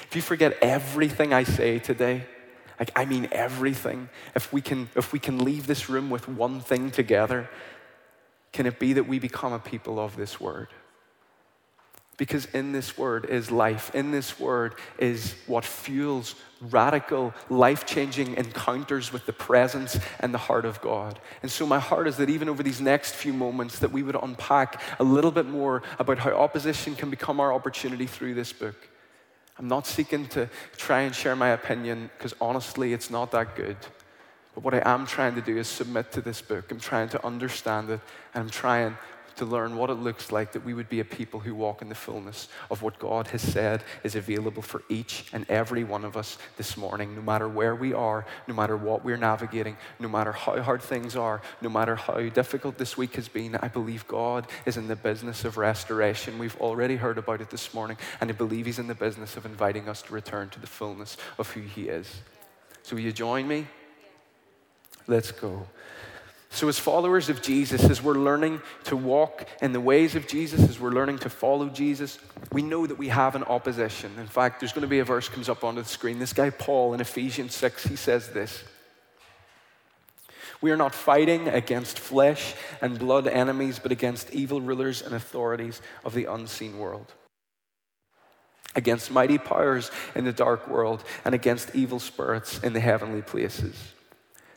If 0.09 0.15
you 0.15 0.21
forget 0.23 0.57
everything 0.63 1.31
I 1.31 1.43
say 1.43 1.77
today, 1.77 2.25
like 2.79 2.89
I 2.95 3.05
mean 3.05 3.29
everything, 3.31 4.09
if 4.35 4.51
we 4.51 4.61
can, 4.61 4.89
if 4.95 5.13
we 5.13 5.19
can 5.19 5.37
leave 5.43 5.67
this 5.67 5.89
room 5.89 6.09
with 6.09 6.27
one 6.27 6.59
thing 6.59 6.89
together, 6.89 7.47
can 8.53 8.65
it 8.65 8.79
be 8.79 8.93
that 8.93 9.07
we 9.07 9.19
become 9.19 9.53
a 9.53 9.59
people 9.59 9.99
of 9.99 10.15
this 10.17 10.39
word? 10.41 10.69
Because 12.21 12.45
in 12.53 12.71
this 12.71 12.99
word 12.99 13.25
is 13.25 13.49
life. 13.49 13.89
In 13.95 14.11
this 14.11 14.39
word 14.39 14.75
is 14.99 15.33
what 15.47 15.65
fuels 15.65 16.35
radical, 16.69 17.33
life 17.49 17.83
changing 17.87 18.35
encounters 18.35 19.11
with 19.11 19.25
the 19.25 19.33
presence 19.33 19.97
and 20.19 20.31
the 20.31 20.37
heart 20.37 20.63
of 20.65 20.79
God. 20.81 21.19
And 21.41 21.49
so, 21.49 21.65
my 21.65 21.79
heart 21.79 22.07
is 22.07 22.17
that 22.17 22.29
even 22.29 22.47
over 22.47 22.61
these 22.61 22.79
next 22.79 23.15
few 23.15 23.33
moments, 23.33 23.79
that 23.79 23.91
we 23.91 24.03
would 24.03 24.15
unpack 24.15 24.79
a 24.99 25.03
little 25.03 25.31
bit 25.31 25.47
more 25.47 25.81
about 25.97 26.19
how 26.19 26.29
opposition 26.33 26.95
can 26.95 27.09
become 27.09 27.39
our 27.39 27.51
opportunity 27.51 28.05
through 28.05 28.35
this 28.35 28.53
book. 28.53 28.75
I'm 29.57 29.67
not 29.67 29.87
seeking 29.87 30.27
to 30.27 30.47
try 30.77 31.01
and 31.01 31.15
share 31.15 31.35
my 31.35 31.49
opinion 31.49 32.11
because 32.15 32.35
honestly, 32.39 32.93
it's 32.93 33.09
not 33.09 33.31
that 33.31 33.55
good. 33.55 33.77
But 34.53 34.63
what 34.63 34.75
I 34.75 34.83
am 34.85 35.07
trying 35.07 35.33
to 35.33 35.41
do 35.41 35.57
is 35.57 35.67
submit 35.67 36.11
to 36.11 36.21
this 36.21 36.39
book. 36.39 36.69
I'm 36.69 36.79
trying 36.79 37.09
to 37.09 37.25
understand 37.25 37.89
it, 37.89 37.99
and 38.35 38.43
I'm 38.43 38.49
trying 38.51 38.95
to 39.37 39.45
learn 39.45 39.77
what 39.77 39.89
it 39.89 39.93
looks 39.95 40.31
like 40.31 40.51
that 40.53 40.65
we 40.65 40.73
would 40.73 40.89
be 40.89 40.99
a 40.99 41.05
people 41.05 41.39
who 41.39 41.53
walk 41.55 41.81
in 41.81 41.89
the 41.89 41.95
fullness 41.95 42.47
of 42.69 42.81
what 42.81 42.99
God 42.99 43.27
has 43.27 43.41
said 43.41 43.83
is 44.03 44.15
available 44.15 44.61
for 44.61 44.83
each 44.89 45.25
and 45.33 45.45
every 45.49 45.83
one 45.83 46.03
of 46.05 46.17
us 46.17 46.37
this 46.57 46.77
morning, 46.77 47.15
no 47.15 47.21
matter 47.21 47.47
where 47.47 47.75
we 47.75 47.93
are, 47.93 48.25
no 48.47 48.53
matter 48.53 48.75
what 48.77 49.03
we're 49.03 49.17
navigating, 49.17 49.77
no 49.99 50.07
matter 50.07 50.31
how 50.31 50.61
hard 50.61 50.81
things 50.81 51.15
are, 51.15 51.41
no 51.61 51.69
matter 51.69 51.95
how 51.95 52.19
difficult 52.29 52.77
this 52.77 52.97
week 52.97 53.15
has 53.15 53.27
been. 53.27 53.55
I 53.57 53.67
believe 53.67 54.07
God 54.07 54.47
is 54.65 54.77
in 54.77 54.87
the 54.87 54.95
business 54.95 55.45
of 55.45 55.57
restoration. 55.57 56.37
We've 56.39 56.55
already 56.59 56.95
heard 56.97 57.17
about 57.17 57.41
it 57.41 57.49
this 57.49 57.73
morning, 57.73 57.97
and 58.19 58.29
I 58.29 58.33
believe 58.33 58.65
He's 58.65 58.79
in 58.79 58.87
the 58.87 58.95
business 58.95 59.37
of 59.37 59.45
inviting 59.45 59.87
us 59.89 60.01
to 60.03 60.13
return 60.13 60.49
to 60.49 60.59
the 60.59 60.67
fullness 60.67 61.17
of 61.37 61.49
who 61.51 61.61
He 61.61 61.83
is. 61.89 62.21
So, 62.83 62.95
will 62.95 63.03
you 63.03 63.11
join 63.11 63.47
me? 63.47 63.67
Let's 65.07 65.31
go. 65.31 65.67
So, 66.53 66.67
as 66.67 66.77
followers 66.77 67.29
of 67.29 67.41
Jesus, 67.41 67.85
as 67.85 68.03
we're 68.03 68.13
learning 68.15 68.61
to 68.83 68.97
walk 68.97 69.45
in 69.61 69.71
the 69.71 69.79
ways 69.79 70.15
of 70.15 70.27
Jesus, 70.27 70.59
as 70.67 70.77
we're 70.81 70.91
learning 70.91 71.19
to 71.19 71.29
follow 71.29 71.69
Jesus, 71.69 72.19
we 72.51 72.61
know 72.61 72.85
that 72.85 72.97
we 72.97 73.07
have 73.07 73.35
an 73.35 73.43
opposition. 73.45 74.11
In 74.19 74.27
fact, 74.27 74.59
there's 74.59 74.73
going 74.73 74.81
to 74.81 74.87
be 74.87 74.99
a 74.99 75.05
verse 75.05 75.29
comes 75.29 75.47
up 75.47 75.63
onto 75.63 75.81
the 75.81 75.87
screen. 75.87 76.19
This 76.19 76.33
guy 76.33 76.49
Paul 76.49 76.93
in 76.93 76.99
Ephesians 76.99 77.55
6, 77.55 77.85
he 77.85 77.95
says 77.95 78.29
this. 78.31 78.63
We 80.59 80.71
are 80.71 80.77
not 80.77 80.93
fighting 80.93 81.47
against 81.47 81.97
flesh 81.97 82.53
and 82.81 82.99
blood 82.99 83.27
enemies, 83.27 83.79
but 83.79 83.93
against 83.93 84.31
evil 84.35 84.59
rulers 84.59 85.01
and 85.01 85.15
authorities 85.15 85.81
of 86.03 86.13
the 86.13 86.25
unseen 86.25 86.77
world, 86.79 87.13
against 88.75 89.09
mighty 89.09 89.37
powers 89.37 89.89
in 90.15 90.25
the 90.25 90.33
dark 90.33 90.67
world, 90.67 91.01
and 91.23 91.33
against 91.33 91.73
evil 91.73 92.01
spirits 92.01 92.59
in 92.59 92.73
the 92.73 92.79
heavenly 92.81 93.21
places. 93.21 93.77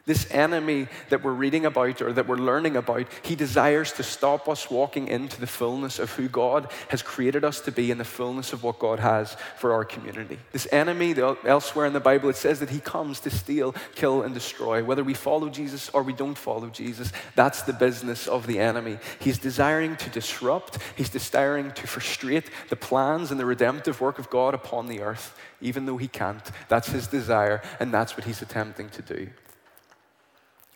This 0.06 0.30
enemy 0.30 0.88
that 1.08 1.24
we're 1.24 1.32
reading 1.32 1.64
about 1.64 2.02
or 2.02 2.12
that 2.12 2.28
we're 2.28 2.36
learning 2.36 2.76
about, 2.76 3.06
he 3.22 3.34
desires 3.34 3.90
to 3.94 4.02
stop 4.02 4.48
us 4.50 4.70
walking 4.70 5.08
into 5.08 5.40
the 5.40 5.46
fullness 5.46 5.98
of 5.98 6.10
who 6.10 6.28
God 6.28 6.70
has 6.88 7.00
created 7.00 7.42
us 7.42 7.60
to 7.62 7.72
be 7.72 7.90
and 7.90 7.98
the 7.98 8.04
fullness 8.04 8.52
of 8.52 8.62
what 8.62 8.78
God 8.78 8.98
has 8.98 9.34
for 9.56 9.72
our 9.72 9.82
community. 9.84 10.38
This 10.52 10.68
enemy, 10.70 11.14
elsewhere 11.46 11.86
in 11.86 11.94
the 11.94 12.00
Bible, 12.00 12.28
it 12.28 12.36
says 12.36 12.60
that 12.60 12.68
he 12.68 12.80
comes 12.80 13.18
to 13.20 13.30
steal, 13.30 13.74
kill, 13.94 14.22
and 14.22 14.34
destroy. 14.34 14.84
Whether 14.84 15.02
we 15.02 15.14
follow 15.14 15.48
Jesus 15.48 15.88
or 15.94 16.02
we 16.02 16.12
don't 16.12 16.36
follow 16.36 16.68
Jesus, 16.68 17.10
that's 17.34 17.62
the 17.62 17.72
business 17.72 18.26
of 18.26 18.46
the 18.46 18.58
enemy. 18.60 18.98
He's 19.20 19.38
desiring 19.38 19.96
to 19.96 20.10
disrupt, 20.10 20.76
he's 20.96 21.08
desiring 21.08 21.70
to 21.72 21.86
frustrate 21.86 22.50
the 22.68 22.76
plans 22.76 23.30
and 23.30 23.40
the 23.40 23.46
redemptive 23.46 24.02
work 24.02 24.18
of 24.18 24.28
God 24.28 24.52
upon 24.52 24.86
the 24.88 25.00
earth, 25.00 25.34
even 25.62 25.86
though 25.86 25.96
he 25.96 26.08
can't. 26.08 26.44
That's 26.68 26.88
his 26.88 27.06
desire, 27.06 27.62
and 27.80 27.90
that's 27.92 28.18
what 28.18 28.24
he's 28.26 28.42
attempting 28.42 28.90
to 28.90 29.00
do. 29.00 29.30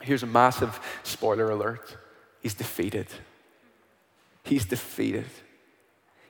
Here's 0.02 0.22
a 0.22 0.26
massive 0.26 0.80
spoiler 1.02 1.50
alert 1.50 1.96
he's 2.40 2.54
defeated. 2.54 3.08
He's 4.44 4.64
defeated. 4.64 5.26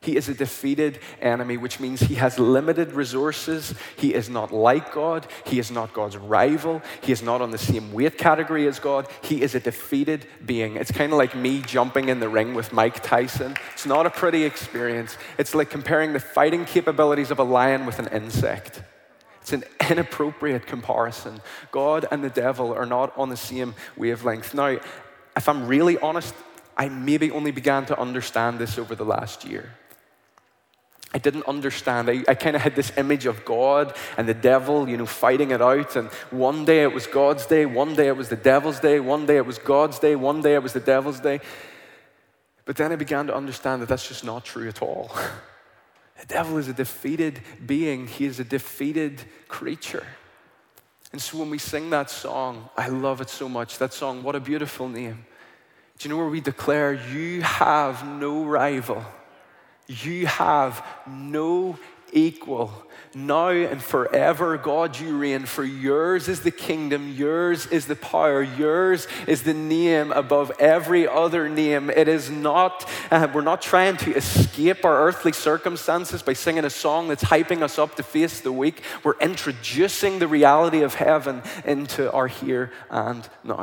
He 0.01 0.17
is 0.17 0.29
a 0.29 0.35
defeated 0.35 1.01
enemy, 1.21 1.57
which 1.57 1.81
means 1.81 2.01
he 2.01 2.15
has 2.15 2.39
limited 2.39 2.93
resources. 2.93 3.75
He 3.97 4.15
is 4.15 4.31
not 4.31 4.53
like 4.53 4.93
God. 4.95 5.27
He 5.45 5.59
is 5.59 5.73
not 5.73 5.93
God's 5.93 6.17
rival. 6.17 6.83
He 7.03 7.11
is 7.11 7.21
not 7.21 7.43
on 7.43 7.51
the 7.51 7.59
same 7.59 7.93
weight 7.93 8.17
category 8.17 8.69
as 8.69 8.79
God. 8.79 9.09
He 9.23 9.43
is 9.43 9.57
a 9.57 9.61
defeated 9.61 10.25
being. 10.47 10.77
It's 10.77 10.93
kind 10.93 11.11
of 11.13 11.19
like 11.19 11.35
me 11.35 11.63
jumping 11.63 12.09
in 12.11 12.21
the 12.21 12.29
ring 12.29 12.55
with 12.55 12.73
Mike 12.73 13.03
Tyson. 13.03 13.57
It's 13.75 13.87
not 13.87 14.07
a 14.07 14.11
pretty 14.11 14.45
experience. 14.45 15.17
It's 15.37 15.53
like 15.55 15.69
comparing 15.69 16.13
the 16.13 16.21
fighting 16.21 16.65
capabilities 16.65 17.33
of 17.33 17.41
a 17.41 17.45
lion 17.45 17.85
with 17.85 17.99
an 17.99 18.07
insect. 18.07 18.83
It's 19.51 19.55
an 19.65 19.65
inappropriate 19.91 20.67
comparison. 20.67 21.41
God 21.73 22.05
and 22.11 22.23
the 22.23 22.29
devil 22.29 22.75
are 22.75 22.85
not 22.85 23.17
on 23.17 23.31
the 23.31 23.37
same 23.39 23.75
wavelength. 23.97 24.53
Now, 24.53 24.77
if 25.37 25.49
I'm 25.49 25.67
really 25.67 25.97
honest, 25.99 26.35
I 26.77 26.89
maybe 26.91 27.31
only 27.31 27.51
began 27.51 27.87
to 27.87 27.99
understand 27.99 28.59
this 28.59 28.79
over 28.79 28.95
the 28.95 29.07
last 29.07 29.47
year. 29.47 29.73
I 31.15 31.19
didn't 31.19 31.47
understand. 31.49 32.11
I, 32.11 32.23
I 32.29 32.35
kind 32.35 32.55
of 32.57 32.61
had 32.63 32.77
this 32.77 32.93
image 32.99 33.25
of 33.25 33.47
God 33.47 33.97
and 34.19 34.29
the 34.29 34.35
devil, 34.35 34.87
you 34.87 34.99
know, 34.99 35.07
fighting 35.07 35.51
it 35.53 35.63
out. 35.63 35.97
And 35.97 36.09
one 36.31 36.67
day 36.67 36.83
it 36.83 36.93
was 36.93 37.07
God's 37.07 37.47
day, 37.47 37.65
one 37.65 37.95
day 37.97 38.09
it 38.09 38.17
was 38.19 38.29
the 38.29 38.37
devil's 38.37 38.79
day, 38.81 39.01
one 39.01 39.25
day 39.25 39.39
it 39.39 39.47
was 39.47 39.57
God's 39.59 39.99
day, 39.99 40.15
one 40.15 40.43
day 40.43 40.57
it 40.57 40.63
was 40.63 40.75
the 40.75 40.81
devil's 40.81 41.21
day. 41.21 41.41
But 42.67 42.77
then 42.77 42.93
I 42.93 42.97
began 42.97 43.29
to 43.29 43.35
understand 43.35 43.81
that 43.81 43.89
that's 43.89 44.07
just 44.07 44.23
not 44.27 44.45
true 44.45 44.69
at 44.69 44.83
all. 44.83 45.11
The 46.21 46.27
devil 46.27 46.59
is 46.59 46.67
a 46.69 46.73
defeated 46.73 47.41
being, 47.65 48.07
he 48.09 48.25
is 48.27 48.41
a 48.41 48.45
defeated 48.45 49.23
creature. 49.47 50.05
And 51.13 51.23
so 51.23 51.39
when 51.39 51.49
we 51.49 51.59
sing 51.59 51.91
that 51.91 52.11
song, 52.11 52.69
I 52.77 52.89
love 52.89 53.21
it 53.21 53.31
so 53.31 53.49
much. 53.49 53.79
That 53.79 53.93
song, 53.93 54.23
what 54.25 54.35
a 54.35 54.41
beautiful 54.41 54.89
name. 54.89 55.25
Do 55.99 56.09
you 56.09 56.15
know 56.15 56.21
where 56.21 56.29
we 56.31 56.41
declare, 56.41 56.93
You 56.93 57.43
have 57.43 58.07
no 58.07 58.45
rival, 58.45 59.05
you 59.87 60.27
have 60.27 60.85
no 61.09 61.79
equal. 62.13 62.73
Now 63.15 63.49
and 63.49 63.83
forever, 63.83 64.59
God, 64.59 64.99
you 64.99 65.17
reign, 65.17 65.47
for 65.47 65.65
yours 65.65 66.29
is 66.29 66.41
the 66.41 66.51
kingdom, 66.51 67.09
yours 67.15 67.67
is 67.67 67.87
the 67.87 67.97
power, 67.97 68.43
yours 68.43 69.07
is 69.27 69.43
the 69.43 69.55
name 69.55 70.13
above 70.13 70.53
every 70.59 71.09
other 71.09 71.49
name. 71.49 71.89
It 71.91 72.07
is 72.07 72.31
not, 72.31 72.89
uh, 73.11 73.29
we're 73.33 73.41
not 73.41 73.63
trying 73.63 73.97
to 73.99 74.15
escape 74.15 74.85
our 74.85 75.05
earthly 75.09 75.33
circumstances 75.33 76.23
by 76.23 76.35
singing 76.35 76.65
a 76.67 76.71
song 76.71 77.09
that's 77.09 77.25
hyping 77.25 77.63
us 77.63 77.79
up 77.79 77.95
to 77.97 78.03
face 78.03 78.41
the 78.41 78.53
week. 78.53 78.83
We're 79.03 79.19
introducing 79.21 80.19
the 80.19 80.29
reality 80.29 80.83
of 80.83 80.95
heaven 80.95 81.43
into 81.65 82.13
our 82.13 82.27
here 82.29 82.73
and 82.91 83.27
now. 83.45 83.59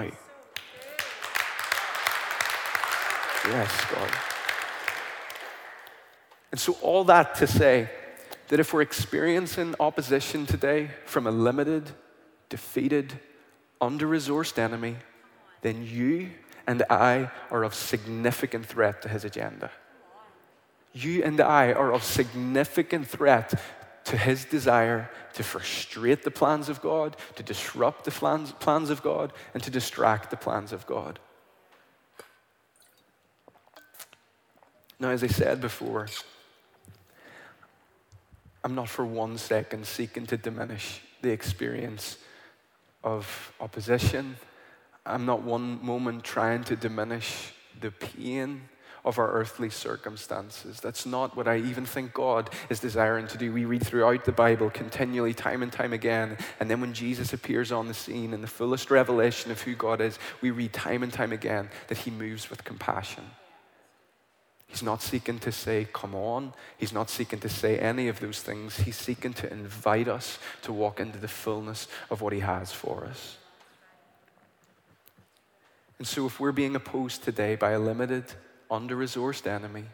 Yes, 3.46 3.86
God. 3.94 4.10
And 6.52 6.60
so, 6.60 6.74
all 6.82 7.04
that 7.04 7.36
to 7.36 7.48
say, 7.48 7.90
that 8.48 8.60
if 8.60 8.74
we're 8.74 8.82
experiencing 8.82 9.76
opposition 9.80 10.46
today 10.46 10.92
from 11.06 11.26
a 11.28 11.32
limited, 11.32 11.92
defeated, 12.50 13.14
under 13.82 14.08
resourced 14.08 14.58
enemy, 14.60 14.96
then 15.62 15.86
you 15.86 16.30
and 16.68 16.84
I 16.90 17.32
are 17.52 17.64
of 17.64 17.74
significant 17.74 18.66
threat 18.66 19.02
to 19.04 19.10
his 19.10 19.24
agenda. 19.26 19.72
You 20.94 21.24
and 21.24 21.40
I 21.42 21.74
are 21.74 21.92
of 21.92 22.04
significant 22.04 23.08
threat 23.08 23.54
to 24.06 24.18
his 24.18 24.46
desire 24.46 25.10
to 25.34 25.44
frustrate 25.44 26.24
the 26.24 26.32
plans 26.32 26.70
of 26.70 26.82
God, 26.82 27.18
to 27.36 27.44
disrupt 27.44 28.06
the 28.06 28.12
plans, 28.12 28.52
plans 28.54 28.90
of 28.92 29.02
God, 29.02 29.34
and 29.54 29.64
to 29.64 29.72
distract 29.72 30.30
the 30.30 30.38
plans 30.38 30.72
of 30.72 30.86
God. 30.86 31.20
Now, 35.00 35.10
as 35.10 35.24
I 35.24 35.28
said 35.28 35.60
before, 35.60 36.08
I'm 38.66 38.74
not 38.74 38.90
for 38.90 39.06
one 39.06 39.38
second 39.38 39.86
seeking 39.86 40.26
to 40.26 40.38
diminish 40.38 41.00
the 41.22 41.30
experience 41.30 42.18
of 43.04 43.54
opposition. 43.60 44.38
I'm 45.06 45.24
not 45.28 45.44
one 45.44 45.86
moment 45.86 46.24
trying 46.24 46.64
to 46.64 46.76
diminish 46.76 47.54
the 47.80 47.92
pain 47.92 48.64
of 49.06 49.20
our 49.20 49.32
earthly 49.32 49.70
circumstances. 49.70 50.80
That's 50.82 51.06
not 51.06 51.38
what 51.38 51.48
I 51.48 51.58
even 51.58 51.86
think 51.86 52.14
God 52.16 52.50
is 52.70 52.80
desiring 52.80 53.28
to 53.28 53.38
do. 53.38 53.54
We 53.54 53.66
read 53.66 53.86
throughout 53.86 54.26
the 54.26 54.32
Bible 54.32 54.72
continually, 54.72 55.36
time 55.36 55.62
and 55.62 55.72
time 55.72 55.94
again. 55.94 56.36
And 56.60 56.68
then 56.68 56.82
when 56.82 56.94
Jesus 56.94 57.34
appears 57.34 57.72
on 57.72 57.88
the 57.88 57.94
scene 57.94 58.34
in 58.34 58.42
the 58.42 58.48
fullest 58.48 58.90
revelation 58.90 59.52
of 59.52 59.62
who 59.62 59.76
God 59.76 60.02
is, 60.02 60.18
we 60.42 60.50
read 60.50 60.74
time 60.74 61.04
and 61.04 61.14
time 61.14 61.34
again 61.34 61.70
that 61.88 62.00
he 62.00 62.10
moves 62.10 62.50
with 62.50 62.64
compassion. 62.64 63.26
He's 64.68 64.84
not 64.84 65.02
seeking 65.02 65.40
to 65.40 65.52
say, 65.52 65.88
come 65.94 66.16
on. 66.16 66.54
He's 66.78 66.94
not 66.94 67.10
seeking 67.10 67.40
to 67.40 67.50
say 67.50 67.78
any 67.78 68.08
of 68.08 68.20
those 68.20 68.42
things. 68.42 68.78
He's 68.78 68.98
seeking 68.98 69.34
to 69.36 69.52
invite 69.52 70.08
us 70.08 70.40
to 70.64 70.74
walk 70.74 71.00
into 71.00 71.18
the 71.20 71.28
fullness 71.28 71.88
of 72.10 72.22
what 72.22 72.34
He 72.34 72.40
has 72.40 72.72
for 72.72 73.06
us. 73.06 73.38
And 75.98 76.08
so, 76.08 76.26
if 76.26 76.40
we're 76.40 76.52
being 76.52 76.76
opposed 76.76 77.24
today 77.24 77.56
by 77.56 77.72
a 77.72 77.80
limited, 77.80 78.26
under 78.70 78.98
resourced 78.98 79.48
enemy, 79.48 79.86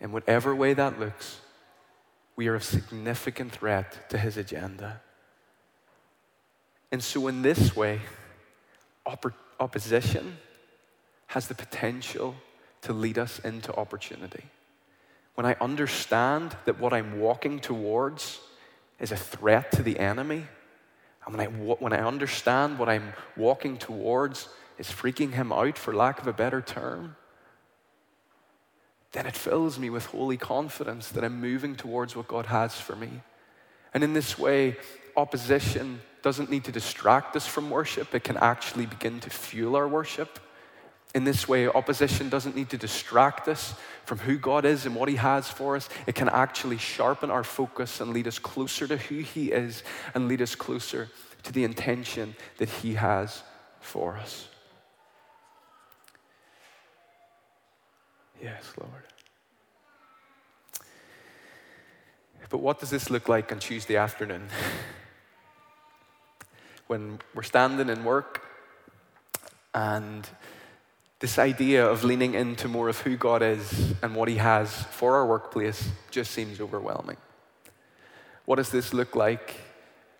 in 0.00 0.12
whatever 0.12 0.54
way 0.54 0.72
that 0.72 0.98
looks, 0.98 1.40
we 2.36 2.46
are 2.48 2.54
a 2.54 2.60
significant 2.60 3.52
threat 3.52 4.08
to 4.10 4.18
His 4.18 4.36
agenda. 4.38 5.00
And 6.92 7.02
so, 7.02 7.26
in 7.28 7.42
this 7.42 7.76
way, 7.76 8.00
opposition 9.58 10.38
has 11.26 11.48
the 11.48 11.54
potential 11.54 12.34
to 12.82 12.92
lead 12.92 13.18
us 13.18 13.38
into 13.40 13.74
opportunity. 13.74 14.44
When 15.34 15.46
I 15.46 15.54
understand 15.60 16.56
that 16.64 16.78
what 16.78 16.92
I'm 16.92 17.20
walking 17.20 17.60
towards 17.60 18.40
is 18.98 19.12
a 19.12 19.16
threat 19.16 19.72
to 19.72 19.82
the 19.82 19.98
enemy, 19.98 20.46
and 21.26 21.36
when 21.36 21.46
I, 21.46 21.50
when 21.50 21.92
I 21.92 22.02
understand 22.06 22.78
what 22.78 22.88
I'm 22.88 23.12
walking 23.36 23.76
towards 23.78 24.48
is 24.78 24.86
freaking 24.88 25.32
him 25.32 25.52
out, 25.52 25.76
for 25.76 25.92
lack 25.92 26.20
of 26.20 26.26
a 26.26 26.32
better 26.32 26.62
term, 26.62 27.16
then 29.12 29.26
it 29.26 29.34
fills 29.36 29.78
me 29.78 29.90
with 29.90 30.06
holy 30.06 30.36
confidence 30.36 31.08
that 31.10 31.24
I'm 31.24 31.40
moving 31.40 31.74
towards 31.76 32.14
what 32.14 32.28
God 32.28 32.46
has 32.46 32.74
for 32.78 32.94
me. 32.94 33.20
And 33.92 34.04
in 34.04 34.12
this 34.12 34.38
way, 34.38 34.76
opposition 35.16 36.00
doesn't 36.22 36.50
need 36.50 36.64
to 36.64 36.72
distract 36.72 37.34
us 37.36 37.46
from 37.46 37.70
worship, 37.70 38.14
it 38.14 38.24
can 38.24 38.36
actually 38.36 38.86
begin 38.86 39.20
to 39.20 39.30
fuel 39.30 39.76
our 39.76 39.88
worship 39.88 40.38
in 41.16 41.24
this 41.24 41.48
way. 41.48 41.66
Opposition 41.66 42.28
doesn't 42.28 42.54
need 42.54 42.68
to 42.68 42.76
distract 42.76 43.48
us 43.48 43.74
from 44.04 44.18
who 44.18 44.36
God 44.36 44.66
is 44.66 44.84
and 44.84 44.94
what 44.94 45.08
He 45.08 45.16
has 45.16 45.48
for 45.48 45.74
us. 45.74 45.88
It 46.06 46.14
can 46.14 46.28
actually 46.28 46.76
sharpen 46.76 47.30
our 47.30 47.42
focus 47.42 48.00
and 48.02 48.12
lead 48.12 48.28
us 48.28 48.38
closer 48.38 48.86
to 48.86 48.98
who 48.98 49.16
He 49.20 49.50
is 49.50 49.82
and 50.14 50.28
lead 50.28 50.42
us 50.42 50.54
closer 50.54 51.08
to 51.44 51.52
the 51.52 51.64
intention 51.64 52.36
that 52.58 52.68
He 52.68 52.94
has 52.94 53.42
for 53.80 54.18
us. 54.18 54.46
Yes, 58.42 58.70
Lord. 58.78 58.92
But 62.50 62.58
what 62.58 62.78
does 62.78 62.90
this 62.90 63.08
look 63.08 63.26
like 63.28 63.50
on 63.50 63.58
Tuesday 63.58 63.96
afternoon? 63.96 64.48
when 66.88 67.18
we're 67.34 67.42
standing 67.42 67.88
in 67.88 68.04
work 68.04 68.42
and 69.74 70.28
this 71.18 71.38
idea 71.38 71.86
of 71.88 72.04
leaning 72.04 72.34
into 72.34 72.68
more 72.68 72.90
of 72.90 72.98
who 72.98 73.16
God 73.16 73.40
is 73.40 73.94
and 74.02 74.14
what 74.14 74.28
He 74.28 74.36
has 74.36 74.70
for 74.70 75.14
our 75.16 75.24
workplace 75.26 75.88
just 76.10 76.30
seems 76.30 76.60
overwhelming. 76.60 77.16
What 78.44 78.56
does 78.56 78.68
this 78.68 78.92
look 78.92 79.16
like 79.16 79.56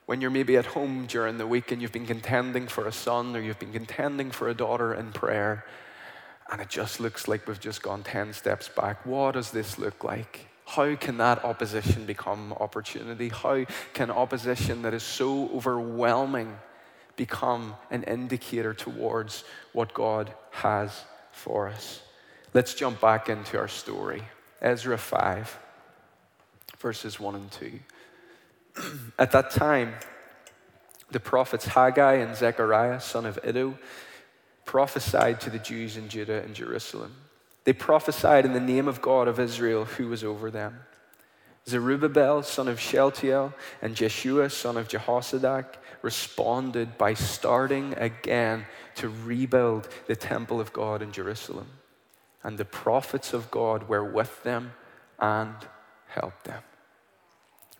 when 0.06 0.22
you're 0.22 0.30
maybe 0.30 0.56
at 0.56 0.64
home 0.66 1.04
during 1.06 1.36
the 1.36 1.46
week 1.46 1.70
and 1.70 1.82
you've 1.82 1.92
been 1.92 2.06
contending 2.06 2.66
for 2.66 2.86
a 2.86 2.92
son 2.92 3.36
or 3.36 3.40
you've 3.40 3.58
been 3.58 3.74
contending 3.74 4.30
for 4.30 4.48
a 4.48 4.54
daughter 4.54 4.94
in 4.94 5.12
prayer, 5.12 5.66
and 6.50 6.62
it 6.62 6.68
just 6.70 6.98
looks 6.98 7.28
like 7.28 7.46
we've 7.46 7.60
just 7.60 7.82
gone 7.82 8.02
10 8.02 8.32
steps 8.32 8.70
back? 8.70 9.04
What 9.04 9.32
does 9.32 9.50
this 9.50 9.78
look 9.78 10.02
like? 10.02 10.46
How 10.66 10.94
can 10.94 11.18
that 11.18 11.44
opposition 11.44 12.06
become 12.06 12.54
opportunity? 12.54 13.28
How 13.28 13.66
can 13.92 14.10
opposition 14.10 14.80
that 14.82 14.94
is 14.94 15.02
so 15.02 15.50
overwhelming 15.54 16.56
become 17.16 17.74
an 17.90 18.02
indicator 18.04 18.74
towards 18.74 19.44
what 19.72 19.94
God 19.94 20.32
has 20.50 21.02
for 21.32 21.68
us. 21.68 22.00
Let's 22.54 22.74
jump 22.74 23.00
back 23.00 23.28
into 23.28 23.58
our 23.58 23.68
story. 23.68 24.22
Ezra 24.60 24.96
5, 24.98 25.58
verses 26.78 27.18
1 27.18 27.34
and 27.34 27.50
2. 27.50 27.80
At 29.18 29.32
that 29.32 29.50
time, 29.50 29.94
the 31.10 31.20
prophets 31.20 31.66
Haggai 31.66 32.14
and 32.14 32.36
Zechariah, 32.36 33.00
son 33.00 33.26
of 33.26 33.38
Iddo, 33.42 33.78
prophesied 34.64 35.40
to 35.42 35.50
the 35.50 35.58
Jews 35.58 35.96
in 35.96 36.08
Judah 36.08 36.42
and 36.42 36.54
Jerusalem. 36.54 37.14
They 37.64 37.72
prophesied 37.72 38.44
in 38.44 38.52
the 38.52 38.60
name 38.60 38.88
of 38.88 39.00
God 39.02 39.28
of 39.28 39.40
Israel, 39.40 39.84
who 39.84 40.08
was 40.08 40.22
over 40.22 40.50
them. 40.50 40.80
Zerubbabel, 41.68 42.44
son 42.44 42.68
of 42.68 42.78
Shealtiel, 42.78 43.52
and 43.82 43.96
Jeshua, 43.96 44.48
son 44.50 44.76
of 44.76 44.86
Jehoshadak, 44.88 45.66
responded 46.02 46.96
by 46.96 47.14
starting 47.14 47.92
again 47.94 48.66
to 48.96 49.08
rebuild 49.08 49.88
the 50.06 50.14
temple 50.14 50.60
of 50.60 50.72
God 50.72 51.02
in 51.02 51.10
Jerusalem. 51.10 51.66
And 52.44 52.56
the 52.56 52.64
prophets 52.64 53.32
of 53.32 53.50
God 53.50 53.88
were 53.88 54.04
with 54.04 54.44
them 54.44 54.74
and 55.18 55.54
helped 56.06 56.44
them. 56.44 56.62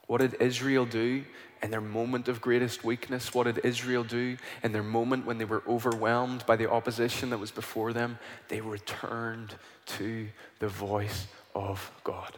What 0.09 0.20
did 0.20 0.35
Israel 0.40 0.85
do 0.85 1.25
in 1.62 1.70
their 1.70 1.81
moment 1.81 2.27
of 2.27 2.40
greatest 2.40 2.83
weakness? 2.83 3.33
What 3.35 3.44
did 3.44 3.61
Israel 3.64 4.03
do 4.03 4.37
in 4.64 4.72
their 4.72 4.83
moment 4.83 5.27
when 5.27 5.38
they 5.38 5.44
were 5.44 5.62
overwhelmed 5.68 6.44
by 6.44 6.57
the 6.57 6.70
opposition 6.70 7.31
that 7.31 7.38
was 7.38 7.53
before 7.53 7.92
them? 7.92 8.18
They 8.49 8.61
returned 8.61 9.55
to 9.99 10.29
the 10.59 10.68
voice 10.68 11.29
of 11.55 11.92
God. 12.03 12.37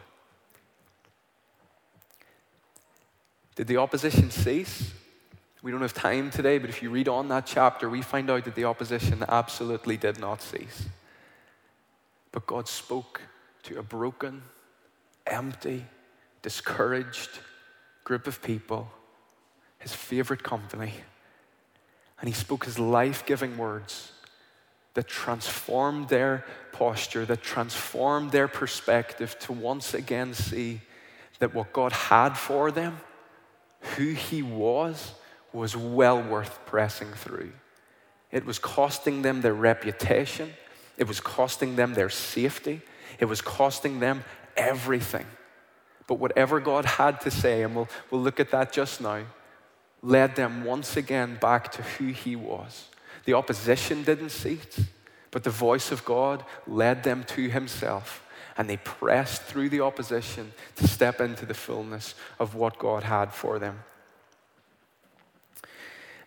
Did 3.59 3.67
the 3.67 3.75
opposition 3.75 4.31
cease? 4.31 4.93
We 5.61 5.69
don't 5.71 5.81
have 5.81 5.93
time 5.93 6.31
today, 6.31 6.59
but 6.59 6.69
if 6.69 6.81
you 6.81 6.89
read 6.91 7.09
on 7.09 7.27
that 7.27 7.45
chapter, 7.45 7.89
we 7.89 8.01
find 8.01 8.29
out 8.29 8.45
that 8.45 8.55
the 8.55 8.63
opposition 8.63 9.21
absolutely 9.27 9.97
did 9.97 10.17
not 10.17 10.41
cease. 10.41 10.85
But 12.31 12.47
God 12.47 12.69
spoke 12.69 13.19
to 13.63 13.77
a 13.77 13.83
broken, 13.83 14.43
empty, 15.27 15.83
discouraged 16.41 17.31
group 18.05 18.27
of 18.27 18.41
people, 18.41 18.89
his 19.79 19.93
favorite 19.93 20.41
company, 20.41 20.93
and 22.21 22.29
he 22.29 22.33
spoke 22.33 22.63
his 22.63 22.79
life 22.79 23.25
giving 23.25 23.57
words 23.57 24.13
that 24.93 25.09
transformed 25.09 26.07
their 26.07 26.45
posture, 26.71 27.25
that 27.25 27.41
transformed 27.41 28.31
their 28.31 28.47
perspective 28.47 29.37
to 29.39 29.51
once 29.51 29.93
again 29.93 30.33
see 30.33 30.79
that 31.39 31.53
what 31.53 31.73
God 31.73 31.91
had 31.91 32.37
for 32.37 32.71
them 32.71 33.01
who 33.95 34.07
he 34.09 34.41
was 34.41 35.13
was 35.53 35.75
well 35.75 36.21
worth 36.21 36.59
pressing 36.65 37.11
through. 37.11 37.51
It 38.31 38.45
was 38.45 38.59
costing 38.59 39.21
them 39.21 39.41
their 39.41 39.53
reputation, 39.53 40.53
it 40.97 41.07
was 41.07 41.19
costing 41.19 41.75
them 41.75 41.93
their 41.93 42.09
safety, 42.09 42.81
it 43.19 43.25
was 43.25 43.41
costing 43.41 43.99
them 43.99 44.23
everything. 44.55 45.25
But 46.07 46.15
whatever 46.19 46.59
God 46.59 46.85
had 46.85 47.21
to 47.21 47.31
say, 47.31 47.63
and 47.63 47.75
we'll, 47.75 47.87
we'll 48.11 48.21
look 48.21 48.39
at 48.39 48.51
that 48.51 48.71
just 48.71 49.01
now, 49.01 49.23
led 50.01 50.35
them 50.35 50.63
once 50.63 50.97
again 50.97 51.37
back 51.41 51.71
to 51.73 51.81
who 51.83 52.07
he 52.07 52.35
was. 52.35 52.87
The 53.25 53.33
opposition 53.33 54.03
didn't 54.03 54.29
cease, 54.29 54.81
but 55.31 55.43
the 55.43 55.49
voice 55.49 55.91
of 55.91 56.05
God 56.05 56.43
led 56.67 57.03
them 57.03 57.23
to 57.29 57.49
himself 57.49 58.21
and 58.59 58.67
they 58.69 58.75
pressed 58.75 59.43
through 59.43 59.69
the 59.69 59.79
opposition 59.79 60.51
to 60.75 60.85
step 60.85 61.21
into 61.21 61.45
the 61.45 61.53
fullness 61.53 62.13
of 62.39 62.55
what 62.55 62.77
God 62.77 63.03
had 63.03 63.33
for 63.33 63.57
them. 63.57 63.79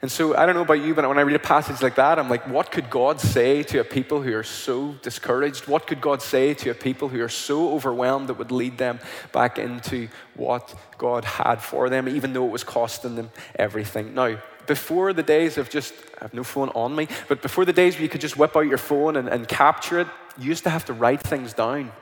And 0.01 0.11
so, 0.11 0.35
I 0.35 0.47
don't 0.47 0.55
know 0.57 0.63
about 0.63 0.81
you, 0.81 0.95
but 0.95 1.07
when 1.07 1.19
I 1.19 1.23
read 1.23 1.37
a 1.37 1.39
passage 1.39 1.81
like 1.83 1.95
that, 1.97 2.19
I'm 2.19 2.29
like, 2.31 2.49
what 2.49 2.71
could 2.73 2.89
God 2.91 3.21
say 3.21 3.63
to 3.65 3.81
a 3.81 3.85
people 3.85 4.21
who 4.23 4.35
are 4.35 4.43
so 4.43 4.95
discouraged? 5.03 5.69
What 5.69 5.87
could 5.87 6.01
God 6.01 6.23
say 6.23 6.55
to 6.55 6.71
a 6.71 6.75
people 6.75 7.09
who 7.09 7.23
are 7.23 7.29
so 7.29 7.71
overwhelmed 7.75 8.29
that 8.31 8.35
would 8.39 8.51
lead 8.51 8.79
them 8.79 8.99
back 9.33 9.59
into 9.59 10.09
what 10.35 10.75
God 10.99 11.25
had 11.27 11.57
for 11.63 11.89
them, 11.91 12.09
even 12.09 12.33
though 12.33 12.47
it 12.47 12.51
was 12.51 12.65
costing 12.65 13.15
them 13.15 13.31
everything? 13.57 14.13
Now, 14.15 14.39
before 14.67 15.13
the 15.13 15.23
days 15.23 15.57
of 15.59 15.69
just, 15.71 15.93
I 16.21 16.25
have 16.25 16.35
no 16.35 16.43
phone 16.45 16.71
on 16.71 16.97
me, 16.97 17.07
but 17.29 17.43
before 17.43 17.65
the 17.67 17.73
days 17.75 17.95
where 17.97 18.03
you 18.03 18.09
could 18.09 18.23
just 18.23 18.37
whip 18.39 18.57
out 18.57 18.63
your 18.63 18.79
phone 18.79 19.15
and, 19.17 19.29
and 19.29 19.47
capture 19.47 20.01
it, 20.01 20.07
you 20.39 20.47
used 20.47 20.65
to 20.65 20.71
have 20.71 20.87
to 20.87 20.95
write 20.95 21.21
things 21.21 21.53
down. 21.53 21.93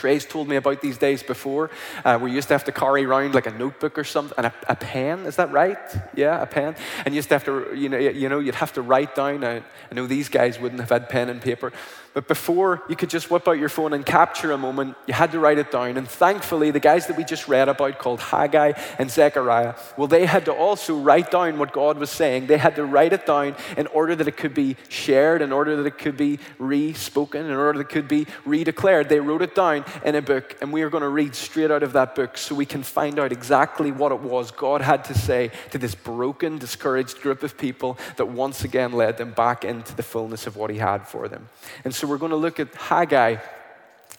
Trey's 0.00 0.24
told 0.24 0.48
me 0.48 0.56
about 0.56 0.80
these 0.80 0.96
days 0.96 1.22
before, 1.22 1.70
uh, 2.06 2.16
where 2.18 2.28
you 2.28 2.36
used 2.36 2.48
to 2.48 2.54
have 2.54 2.64
to 2.64 2.72
carry 2.72 3.04
around 3.04 3.34
like 3.34 3.46
a 3.46 3.50
notebook 3.50 3.98
or 3.98 4.04
something 4.04 4.34
and 4.38 4.46
a, 4.46 4.54
a, 4.66 4.74
pen. 4.74 5.26
Is 5.26 5.36
that 5.36 5.52
right? 5.52 5.76
Yeah, 6.16 6.40
a 6.40 6.46
pen. 6.46 6.74
And 7.04 7.12
you 7.12 7.16
used 7.18 7.28
to 7.28 7.34
have 7.34 7.44
to, 7.44 7.70
you 7.74 7.90
know, 7.90 7.98
you 7.98 8.30
know 8.30 8.38
you'd 8.38 8.54
have 8.54 8.72
to 8.74 8.82
write 8.82 9.14
down. 9.14 9.44
I, 9.44 9.56
I 9.58 9.62
know 9.94 10.06
these 10.06 10.30
guys 10.30 10.58
wouldn't 10.58 10.80
have 10.80 10.88
had 10.88 11.10
pen 11.10 11.28
and 11.28 11.38
paper, 11.42 11.70
but 12.12 12.26
before 12.26 12.82
you 12.88 12.96
could 12.96 13.08
just 13.10 13.30
whip 13.30 13.46
out 13.46 13.52
your 13.52 13.68
phone 13.68 13.92
and 13.92 14.04
capture 14.04 14.50
a 14.50 14.58
moment, 14.58 14.96
you 15.06 15.14
had 15.14 15.30
to 15.32 15.38
write 15.38 15.58
it 15.58 15.70
down. 15.70 15.96
And 15.96 16.08
thankfully, 16.08 16.72
the 16.72 16.80
guys 16.80 17.06
that 17.06 17.16
we 17.16 17.24
just 17.24 17.46
read 17.46 17.68
about, 17.68 17.98
called 17.98 18.20
Haggai 18.20 18.72
and 18.98 19.10
Zechariah, 19.10 19.76
well, 19.96 20.08
they 20.08 20.26
had 20.26 20.44
to 20.46 20.52
also 20.52 20.96
write 20.98 21.30
down 21.30 21.58
what 21.58 21.72
God 21.72 21.98
was 21.98 22.10
saying. 22.10 22.48
They 22.48 22.58
had 22.58 22.74
to 22.76 22.84
write 22.84 23.12
it 23.12 23.26
down 23.26 23.54
in 23.76 23.86
order 23.88 24.16
that 24.16 24.26
it 24.26 24.36
could 24.36 24.54
be 24.54 24.76
shared, 24.88 25.40
in 25.40 25.52
order 25.52 25.76
that 25.76 25.86
it 25.86 25.98
could 25.98 26.16
be 26.16 26.40
re 26.58 26.92
spoken, 26.94 27.46
in 27.46 27.52
order 27.52 27.78
that 27.78 27.88
it 27.88 27.92
could 27.92 28.08
be 28.08 28.26
re-declared. 28.44 29.08
They 29.08 29.20
wrote 29.20 29.42
it 29.42 29.54
down 29.54 29.84
in 30.04 30.16
a 30.16 30.22
book, 30.22 30.56
and 30.60 30.72
we 30.72 30.82
are 30.82 30.90
going 30.90 31.02
to 31.02 31.08
read 31.08 31.34
straight 31.36 31.70
out 31.70 31.84
of 31.84 31.92
that 31.92 32.16
book 32.16 32.36
so 32.36 32.54
we 32.56 32.66
can 32.66 32.82
find 32.82 33.20
out 33.20 33.30
exactly 33.30 33.92
what 33.92 34.10
it 34.10 34.20
was 34.20 34.50
God 34.50 34.80
had 34.80 35.04
to 35.04 35.14
say 35.14 35.52
to 35.70 35.78
this 35.78 35.94
broken, 35.94 36.58
discouraged 36.58 37.20
group 37.20 37.44
of 37.44 37.56
people 37.56 37.96
that 38.16 38.26
once 38.26 38.64
again 38.64 38.92
led 38.92 39.16
them 39.16 39.30
back 39.30 39.64
into 39.64 39.94
the 39.94 40.02
fullness 40.02 40.46
of 40.48 40.56
what 40.56 40.70
He 40.70 40.78
had 40.78 41.06
for 41.06 41.28
them. 41.28 41.48
And 41.84 41.94
so 42.00 42.06
we're 42.06 42.16
going 42.16 42.30
to 42.30 42.36
look 42.36 42.58
at 42.58 42.74
Haggai 42.74 43.36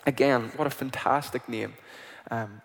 again. 0.06 0.52
What 0.54 0.68
a 0.68 0.70
fantastic 0.70 1.48
name. 1.48 1.74
Um, 2.30 2.62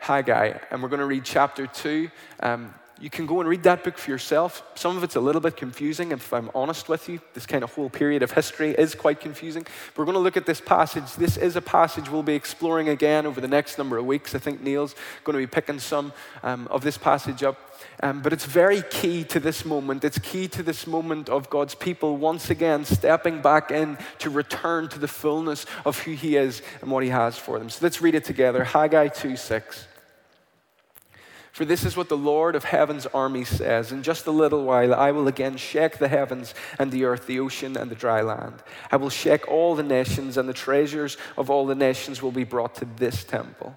Haggai. 0.00 0.54
And 0.72 0.82
we're 0.82 0.88
going 0.88 0.98
to 0.98 1.06
read 1.06 1.22
chapter 1.24 1.68
2, 1.68 2.10
um, 2.40 2.74
you 3.00 3.10
can 3.10 3.26
go 3.26 3.38
and 3.38 3.48
read 3.48 3.62
that 3.62 3.84
book 3.84 3.96
for 3.96 4.10
yourself. 4.10 4.62
Some 4.74 4.96
of 4.96 5.04
it's 5.04 5.14
a 5.14 5.20
little 5.20 5.40
bit 5.40 5.56
confusing, 5.56 6.10
if 6.10 6.32
I'm 6.32 6.50
honest 6.52 6.88
with 6.88 7.08
you. 7.08 7.20
This 7.32 7.46
kind 7.46 7.62
of 7.62 7.72
whole 7.72 7.88
period 7.88 8.24
of 8.24 8.32
history 8.32 8.70
is 8.72 8.96
quite 8.96 9.20
confusing. 9.20 9.64
We're 9.96 10.04
going 10.04 10.16
to 10.16 10.20
look 10.20 10.36
at 10.36 10.46
this 10.46 10.60
passage. 10.60 11.12
This 11.14 11.36
is 11.36 11.54
a 11.54 11.60
passage 11.62 12.10
we'll 12.10 12.24
be 12.24 12.34
exploring 12.34 12.88
again 12.88 13.24
over 13.24 13.40
the 13.40 13.46
next 13.48 13.78
number 13.78 13.98
of 13.98 14.04
weeks. 14.04 14.34
I 14.34 14.40
think 14.40 14.60
Neil's 14.62 14.96
going 15.22 15.34
to 15.34 15.38
be 15.40 15.46
picking 15.46 15.78
some 15.78 16.12
um, 16.42 16.66
of 16.72 16.82
this 16.82 16.98
passage 16.98 17.44
up. 17.44 17.56
Um, 18.02 18.20
but 18.20 18.32
it's 18.32 18.44
very 18.46 18.82
key 18.90 19.22
to 19.24 19.38
this 19.38 19.64
moment. 19.64 20.02
It's 20.02 20.18
key 20.18 20.48
to 20.48 20.64
this 20.64 20.84
moment 20.88 21.28
of 21.28 21.48
God's 21.50 21.76
people 21.76 22.16
once 22.16 22.50
again 22.50 22.84
stepping 22.84 23.40
back 23.40 23.70
in 23.70 23.96
to 24.18 24.30
return 24.30 24.88
to 24.88 24.98
the 24.98 25.06
fullness 25.08 25.66
of 25.84 26.00
who 26.02 26.12
He 26.12 26.34
is 26.36 26.62
and 26.82 26.90
what 26.90 27.04
He 27.04 27.10
has 27.10 27.38
for 27.38 27.60
them. 27.60 27.70
So 27.70 27.78
let's 27.84 28.02
read 28.02 28.16
it 28.16 28.24
together 28.24 28.64
Haggai 28.64 29.08
2 29.08 29.36
6. 29.36 29.87
For 31.58 31.64
this 31.64 31.84
is 31.84 31.96
what 31.96 32.08
the 32.08 32.16
Lord 32.16 32.54
of 32.54 32.62
heaven's 32.62 33.04
army 33.06 33.42
says 33.44 33.90
In 33.90 34.04
just 34.04 34.28
a 34.28 34.30
little 34.30 34.62
while, 34.62 34.94
I 34.94 35.10
will 35.10 35.26
again 35.26 35.56
shake 35.56 35.98
the 35.98 36.06
heavens 36.06 36.54
and 36.78 36.92
the 36.92 37.04
earth, 37.04 37.26
the 37.26 37.40
ocean 37.40 37.76
and 37.76 37.90
the 37.90 37.96
dry 37.96 38.20
land. 38.20 38.62
I 38.92 38.96
will 38.96 39.10
shake 39.10 39.48
all 39.48 39.74
the 39.74 39.82
nations, 39.82 40.36
and 40.36 40.48
the 40.48 40.52
treasures 40.52 41.16
of 41.36 41.50
all 41.50 41.66
the 41.66 41.74
nations 41.74 42.22
will 42.22 42.30
be 42.30 42.44
brought 42.44 42.76
to 42.76 42.84
this 42.84 43.24
temple. 43.24 43.76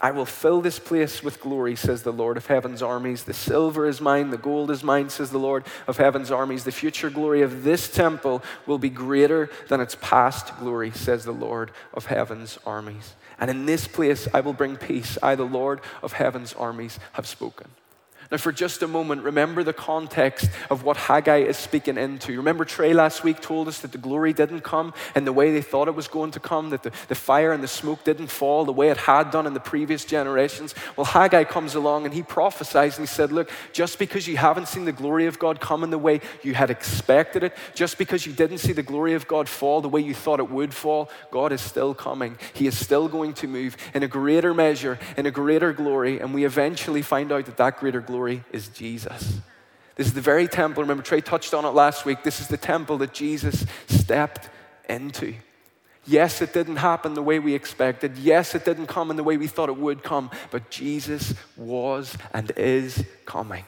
I 0.00 0.12
will 0.12 0.24
fill 0.24 0.62
this 0.62 0.78
place 0.78 1.22
with 1.22 1.42
glory, 1.42 1.76
says 1.76 2.02
the 2.02 2.14
Lord 2.14 2.38
of 2.38 2.46
heaven's 2.46 2.80
armies. 2.82 3.24
The 3.24 3.34
silver 3.34 3.84
is 3.84 4.00
mine, 4.00 4.30
the 4.30 4.38
gold 4.38 4.70
is 4.70 4.82
mine, 4.82 5.10
says 5.10 5.28
the 5.30 5.36
Lord 5.38 5.66
of 5.86 5.98
heaven's 5.98 6.30
armies. 6.30 6.64
The 6.64 6.72
future 6.72 7.10
glory 7.10 7.42
of 7.42 7.62
this 7.62 7.90
temple 7.90 8.42
will 8.66 8.78
be 8.78 8.88
greater 8.88 9.50
than 9.68 9.82
its 9.82 9.98
past 10.00 10.58
glory, 10.58 10.92
says 10.92 11.24
the 11.26 11.32
Lord 11.32 11.72
of 11.92 12.06
heaven's 12.06 12.58
armies. 12.64 13.16
And 13.40 13.48
in 13.50 13.64
this 13.66 13.88
place 13.88 14.28
I 14.32 14.40
will 14.40 14.52
bring 14.52 14.76
peace. 14.76 15.16
I, 15.22 15.34
the 15.34 15.44
Lord 15.46 15.80
of 16.02 16.12
heaven's 16.12 16.52
armies, 16.52 16.98
have 17.14 17.26
spoken. 17.26 17.70
Now, 18.30 18.36
for 18.36 18.52
just 18.52 18.82
a 18.84 18.86
moment, 18.88 19.24
remember 19.24 19.64
the 19.64 19.72
context 19.72 20.48
of 20.70 20.84
what 20.84 20.96
Haggai 20.96 21.38
is 21.38 21.56
speaking 21.56 21.98
into. 21.98 22.36
Remember, 22.36 22.64
Trey 22.64 22.92
last 22.92 23.24
week 23.24 23.40
told 23.40 23.66
us 23.66 23.80
that 23.80 23.90
the 23.90 23.98
glory 23.98 24.32
didn't 24.32 24.60
come 24.60 24.94
in 25.16 25.24
the 25.24 25.32
way 25.32 25.50
they 25.52 25.62
thought 25.62 25.88
it 25.88 25.96
was 25.96 26.06
going 26.06 26.30
to 26.32 26.40
come, 26.40 26.70
that 26.70 26.84
the, 26.84 26.92
the 27.08 27.16
fire 27.16 27.50
and 27.50 27.60
the 27.60 27.66
smoke 27.68 28.04
didn't 28.04 28.28
fall 28.28 28.64
the 28.64 28.72
way 28.72 28.90
it 28.90 28.98
had 28.98 29.32
done 29.32 29.48
in 29.48 29.54
the 29.54 29.58
previous 29.58 30.04
generations. 30.04 30.76
Well, 30.96 31.06
Haggai 31.06 31.42
comes 31.44 31.74
along 31.74 32.04
and 32.04 32.14
he 32.14 32.22
prophesies 32.22 32.96
and 32.98 33.08
he 33.08 33.12
said, 33.12 33.32
Look, 33.32 33.50
just 33.72 33.98
because 33.98 34.28
you 34.28 34.36
haven't 34.36 34.68
seen 34.68 34.84
the 34.84 34.92
glory 34.92 35.26
of 35.26 35.40
God 35.40 35.58
come 35.58 35.82
in 35.82 35.90
the 35.90 35.98
way 35.98 36.20
you 36.44 36.54
had 36.54 36.70
expected 36.70 37.42
it, 37.42 37.56
just 37.74 37.98
because 37.98 38.26
you 38.26 38.32
didn't 38.32 38.58
see 38.58 38.72
the 38.72 38.82
glory 38.84 39.14
of 39.14 39.26
God 39.26 39.48
fall 39.48 39.80
the 39.80 39.88
way 39.88 40.02
you 40.02 40.14
thought 40.14 40.38
it 40.38 40.48
would 40.50 40.72
fall, 40.72 41.10
God 41.32 41.50
is 41.50 41.60
still 41.60 41.94
coming. 41.94 42.38
He 42.54 42.68
is 42.68 42.78
still 42.78 43.08
going 43.08 43.32
to 43.34 43.48
move 43.48 43.76
in 43.92 44.04
a 44.04 44.08
greater 44.08 44.54
measure, 44.54 45.00
in 45.16 45.26
a 45.26 45.32
greater 45.32 45.72
glory, 45.72 46.20
and 46.20 46.32
we 46.32 46.44
eventually 46.44 47.02
find 47.02 47.32
out 47.32 47.46
that 47.46 47.56
that 47.56 47.80
greater 47.80 48.00
glory 48.00 48.19
glory 48.20 48.44
is 48.52 48.68
Jesus. 48.68 49.38
This 49.96 50.06
is 50.06 50.12
the 50.12 50.20
very 50.20 50.46
temple, 50.46 50.82
remember, 50.82 51.02
Trey 51.02 51.22
touched 51.22 51.54
on 51.54 51.64
it 51.64 51.70
last 51.70 52.04
week. 52.04 52.22
This 52.22 52.38
is 52.38 52.48
the 52.48 52.58
temple 52.58 52.98
that 52.98 53.14
Jesus 53.14 53.64
stepped 53.88 54.50
into. 54.90 55.32
Yes, 56.06 56.42
it 56.42 56.52
didn't 56.52 56.76
happen 56.76 57.14
the 57.14 57.22
way 57.22 57.38
we 57.38 57.54
expected. 57.54 58.18
Yes, 58.18 58.54
it 58.54 58.66
didn't 58.66 58.88
come 58.88 59.10
in 59.10 59.16
the 59.16 59.24
way 59.24 59.38
we 59.38 59.46
thought 59.46 59.70
it 59.70 59.78
would 59.78 60.02
come, 60.02 60.30
but 60.50 60.68
Jesus 60.68 61.32
was 61.56 62.14
and 62.34 62.52
is 62.58 63.02
coming. 63.24 63.64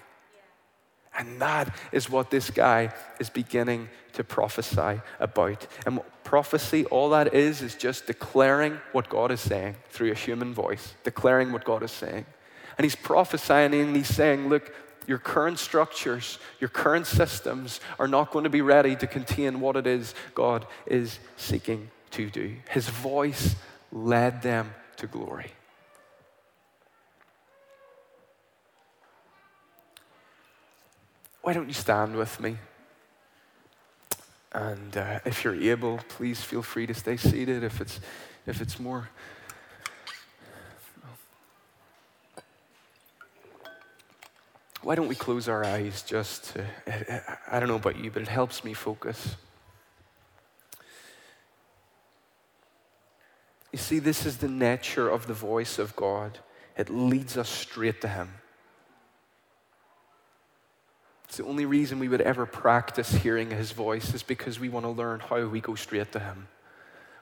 And 1.18 1.40
that 1.40 1.74
is 1.90 2.10
what 2.10 2.30
this 2.30 2.50
guy 2.50 2.92
is 3.18 3.30
beginning 3.30 3.88
to 4.14 4.22
prophesy 4.24 5.00
about. 5.18 5.66
And 5.86 6.00
prophecy, 6.24 6.84
all 6.86 7.08
that 7.10 7.32
is, 7.32 7.62
is 7.62 7.74
just 7.74 8.06
declaring 8.06 8.78
what 8.92 9.08
God 9.08 9.30
is 9.30 9.40
saying 9.40 9.76
through 9.88 10.10
a 10.10 10.14
human 10.14 10.52
voice, 10.52 10.92
declaring 11.04 11.52
what 11.52 11.64
God 11.64 11.82
is 11.82 11.90
saying. 11.92 12.26
And 12.78 12.84
he's 12.84 12.94
prophesying 12.96 13.74
and 13.74 13.96
he's 13.96 14.08
saying, 14.08 14.48
Look, 14.48 14.74
your 15.06 15.18
current 15.18 15.58
structures, 15.58 16.38
your 16.60 16.68
current 16.70 17.06
systems 17.06 17.80
are 17.98 18.08
not 18.08 18.30
going 18.30 18.44
to 18.44 18.50
be 18.50 18.60
ready 18.62 18.94
to 18.96 19.06
contain 19.06 19.60
what 19.60 19.76
it 19.76 19.86
is 19.86 20.14
God 20.34 20.66
is 20.86 21.18
seeking 21.36 21.90
to 22.12 22.30
do. 22.30 22.54
His 22.70 22.88
voice 22.88 23.56
led 23.90 24.42
them 24.42 24.72
to 24.96 25.06
glory. 25.06 25.52
Why 31.42 31.52
don't 31.52 31.66
you 31.66 31.74
stand 31.74 32.14
with 32.14 32.38
me? 32.40 32.56
And 34.52 34.96
uh, 34.96 35.18
if 35.24 35.42
you're 35.42 35.60
able, 35.60 35.98
please 36.10 36.40
feel 36.42 36.62
free 36.62 36.86
to 36.86 36.94
stay 36.94 37.16
seated 37.16 37.64
if 37.64 37.80
it's, 37.80 37.98
if 38.46 38.60
it's 38.60 38.78
more 38.78 39.08
why 44.82 44.94
don't 44.96 45.08
we 45.08 45.14
close 45.14 45.48
our 45.48 45.64
eyes 45.64 46.02
just 46.02 46.54
to, 46.54 46.66
I 47.50 47.60
don't 47.60 47.68
know 47.68 47.76
about 47.76 48.02
you, 48.02 48.10
but 48.10 48.22
it 48.22 48.28
helps 48.28 48.64
me 48.64 48.74
focus. 48.74 49.36
You 53.72 53.78
see, 53.78 54.00
this 54.00 54.26
is 54.26 54.38
the 54.38 54.48
nature 54.48 55.08
of 55.08 55.26
the 55.26 55.34
voice 55.34 55.78
of 55.78 55.94
God. 55.94 56.40
It 56.76 56.90
leads 56.90 57.36
us 57.36 57.48
straight 57.48 58.00
to 58.00 58.08
Him. 58.08 58.28
It's 61.24 61.36
the 61.38 61.44
only 61.44 61.64
reason 61.64 61.98
we 61.98 62.08
would 62.08 62.20
ever 62.20 62.44
practice 62.44 63.12
hearing 63.14 63.50
His 63.50 63.70
voice 63.70 64.12
is 64.12 64.22
because 64.22 64.58
we 64.60 64.68
want 64.68 64.84
to 64.84 64.90
learn 64.90 65.20
how 65.20 65.46
we 65.46 65.60
go 65.60 65.74
straight 65.76 66.10
to 66.12 66.18
Him. 66.18 66.48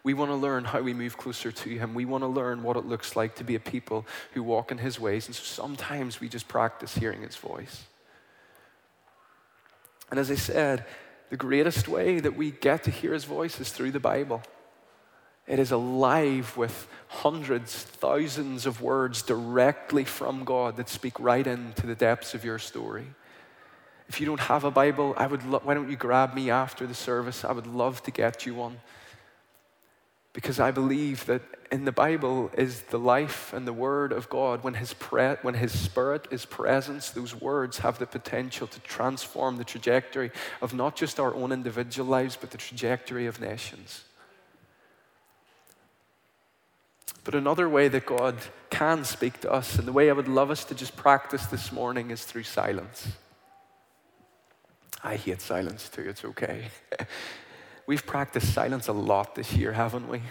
We 0.02 0.14
want 0.14 0.30
to 0.30 0.34
learn 0.34 0.64
how 0.64 0.80
we 0.80 0.94
move 0.94 1.18
closer 1.18 1.52
to 1.52 1.68
Him. 1.68 1.94
We 1.94 2.04
want 2.04 2.22
to 2.24 2.28
learn 2.28 2.62
what 2.62 2.76
it 2.76 2.86
looks 2.86 3.16
like 3.16 3.34
to 3.36 3.44
be 3.44 3.54
a 3.54 3.60
people 3.60 4.06
who 4.32 4.42
walk 4.42 4.70
in 4.70 4.78
His 4.78 4.98
ways. 4.98 5.26
And 5.26 5.34
so 5.34 5.42
sometimes 5.42 6.20
we 6.20 6.28
just 6.28 6.48
practice 6.48 6.94
hearing 6.94 7.22
His 7.22 7.36
voice. 7.36 7.84
And 10.10 10.18
as 10.18 10.30
I 10.30 10.36
said, 10.36 10.86
the 11.28 11.36
greatest 11.36 11.86
way 11.86 12.18
that 12.18 12.34
we 12.34 12.50
get 12.50 12.84
to 12.84 12.90
hear 12.90 13.12
His 13.12 13.24
voice 13.24 13.60
is 13.60 13.70
through 13.72 13.90
the 13.90 14.00
Bible. 14.00 14.42
It 15.46 15.58
is 15.58 15.70
alive 15.70 16.56
with 16.56 16.88
hundreds, 17.08 17.74
thousands 17.82 18.66
of 18.66 18.80
words 18.80 19.20
directly 19.20 20.04
from 20.04 20.44
God 20.44 20.76
that 20.76 20.88
speak 20.88 21.18
right 21.20 21.46
into 21.46 21.86
the 21.86 21.94
depths 21.94 22.34
of 22.34 22.44
your 22.44 22.58
story. 22.58 23.06
If 24.08 24.18
you 24.20 24.26
don't 24.26 24.40
have 24.40 24.64
a 24.64 24.70
Bible, 24.70 25.14
I 25.16 25.26
would 25.26 25.44
lo- 25.46 25.60
why 25.62 25.74
don't 25.74 25.90
you 25.90 25.96
grab 25.96 26.34
me 26.34 26.50
after 26.50 26.86
the 26.86 26.94
service? 26.94 27.44
I 27.44 27.52
would 27.52 27.66
love 27.66 28.02
to 28.04 28.10
get 28.10 28.46
you 28.46 28.54
one 28.54 28.78
because 30.33 30.61
I 30.61 30.71
believe 30.71 31.27
that 31.27 31.43
in 31.73 31.85
the 31.85 31.93
Bible 31.93 32.51
is 32.57 32.83
the 32.83 32.99
life 32.99 33.53
and 33.53 33.66
the 33.66 33.73
Word 33.73 34.12
of 34.12 34.29
God. 34.29 34.62
When 34.62 34.75
His, 34.75 34.95
pre- 34.95 35.37
when 35.43 35.55
his 35.55 35.77
Spirit 35.77 36.29
is 36.31 36.45
present, 36.45 37.12
those 37.16 37.35
words 37.35 37.79
have 37.79 37.99
the 37.99 38.07
potential 38.07 38.66
to 38.69 38.81
transform 38.81 39.57
the 39.57 39.64
trajectory 39.64 40.31
of 40.62 40.73
not 40.73 40.95
just 40.95 41.19
our 41.19 41.35
own 41.35 41.51
individual 41.53 42.09
lives, 42.09 42.37
but 42.40 42.51
the 42.53 42.59
trajectory 42.59 43.27
of 43.27 43.40
nations. 43.40 44.05
But 47.25 47.35
another 47.35 47.69
way 47.69 47.88
that 47.88 48.07
God 48.07 48.38
can 48.71 49.05
speak 49.05 49.40
to 49.40 49.53
us, 49.53 49.79
and 49.79 49.87
the 49.87 49.93
way 49.93 50.11
I 50.11 50.12
would 50.12 50.29
love 50.29 50.51
us 50.51 50.64
to 50.66 50.75
just 50.75 50.97
practice 50.97 51.47
this 51.47 51.71
morning, 51.73 52.11
is 52.11 52.25
through 52.25 52.45
silence. 52.45 53.09
I 55.03 55.16
hate 55.16 55.40
silence 55.40 55.88
too, 55.88 56.09
it's 56.09 56.25
okay. 56.25 56.69
We've 57.90 58.07
practiced 58.07 58.55
silence 58.55 58.87
a 58.87 58.92
lot 58.92 59.35
this 59.35 59.53
year, 59.55 59.72
haven't 59.72 60.09
we? 60.09 60.22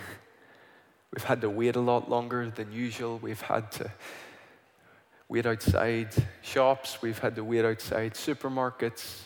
We've 1.13 1.25
had 1.25 1.41
to 1.41 1.49
wait 1.49 1.75
a 1.75 1.81
lot 1.81 2.09
longer 2.09 2.49
than 2.49 2.71
usual. 2.71 3.17
We've 3.21 3.41
had 3.41 3.69
to 3.73 3.91
wait 5.27 5.45
outside 5.45 6.07
shops. 6.41 7.01
We've 7.01 7.17
had 7.19 7.35
to 7.35 7.43
wait 7.43 7.65
outside 7.65 8.13
supermarkets, 8.13 9.23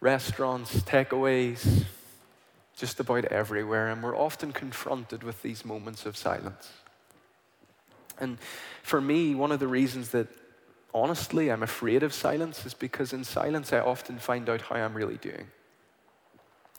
restaurants, 0.00 0.74
takeaways, 0.82 1.84
just 2.76 3.00
about 3.00 3.24
everywhere. 3.24 3.88
And 3.88 4.02
we're 4.02 4.14
often 4.14 4.52
confronted 4.52 5.22
with 5.22 5.40
these 5.40 5.64
moments 5.64 6.04
of 6.04 6.18
silence. 6.18 6.70
And 8.20 8.36
for 8.82 9.00
me, 9.00 9.34
one 9.34 9.52
of 9.52 9.58
the 9.58 9.68
reasons 9.68 10.10
that 10.10 10.28
honestly 10.92 11.50
I'm 11.50 11.62
afraid 11.62 12.02
of 12.02 12.12
silence 12.12 12.66
is 12.66 12.74
because 12.74 13.14
in 13.14 13.24
silence 13.24 13.72
I 13.72 13.78
often 13.80 14.18
find 14.18 14.50
out 14.50 14.60
how 14.60 14.74
I'm 14.74 14.92
really 14.92 15.16
doing. 15.16 15.46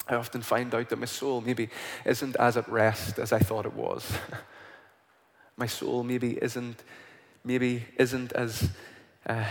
I 0.10 0.16
often 0.16 0.42
find 0.42 0.74
out 0.74 0.90
that 0.90 0.98
my 1.00 1.06
soul 1.06 1.40
maybe 1.40 1.70
isn't 2.04 2.36
as 2.38 2.58
at 2.58 2.68
rest 2.68 3.20
as 3.20 3.32
I 3.32 3.40
thought 3.40 3.66
it 3.68 3.74
was. 3.74 4.12
my 5.58 5.68
soul 5.68 6.04
maybe 6.04 6.32
isn't, 6.42 6.84
maybe 7.46 7.86
isn't 7.98 8.32
as 8.34 8.70
uh, 9.28 9.46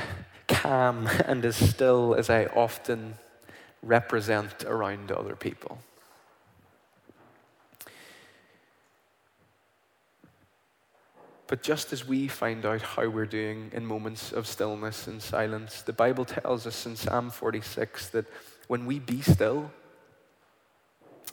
calm 0.49 1.09
and 1.27 1.45
as 1.45 1.55
still 1.55 2.15
as 2.17 2.29
I 2.29 2.47
often 2.47 3.15
represent 3.85 4.65
around 4.65 5.13
other 5.13 5.37
people. 5.37 5.79
But 11.47 11.63
just 11.63 11.93
as 11.95 12.07
we 12.07 12.27
find 12.29 12.67
out 12.67 12.83
how 12.83 13.09
we're 13.09 13.25
doing 13.25 13.71
in 13.73 13.87
moments 13.87 14.33
of 14.33 14.47
stillness 14.47 15.07
and 15.07 15.23
silence, 15.23 15.81
the 15.81 15.95
Bible 15.95 16.25
tells 16.27 16.67
us 16.67 16.85
in 16.85 16.97
Psalm 16.97 17.31
46 17.31 18.09
that 18.11 18.27
when 18.67 18.85
we 18.85 18.99
be 18.99 19.23
still, 19.23 19.71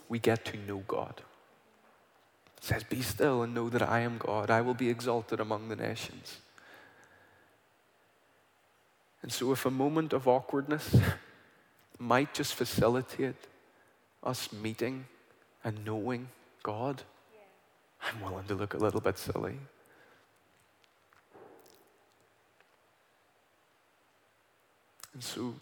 we 0.10 0.20
get 0.20 0.46
to 0.46 0.58
know 0.58 0.84
God. 0.88 1.22
It 2.58 2.64
says, 2.64 2.84
Be 2.84 3.02
still 3.02 3.42
and 3.44 3.54
know 3.54 3.70
that 3.70 3.82
I 3.82 4.00
am 4.02 4.18
God. 4.18 4.50
I 4.50 4.62
will 4.62 4.74
be 4.74 4.90
exalted 4.90 5.40
among 5.40 5.70
the 5.70 5.76
nations. 5.76 6.38
And 9.22 9.32
so, 9.32 9.52
if 9.52 9.66
a 9.66 9.72
moment 9.72 10.14
of 10.14 10.28
awkwardness 10.28 10.96
might 12.00 12.34
just 12.34 12.54
facilitate 12.56 13.36
us 14.24 14.52
meeting 14.54 15.06
and 15.64 15.84
knowing 15.84 16.30
God, 16.62 17.02
yeah. 17.34 18.08
I'm 18.14 18.22
willing 18.32 18.46
to 18.46 18.56
look 18.56 18.76
a 18.76 18.78
little 18.78 19.02
bit 19.02 19.18
silly. 19.18 19.56
And 25.16 25.24
so, 25.24 25.56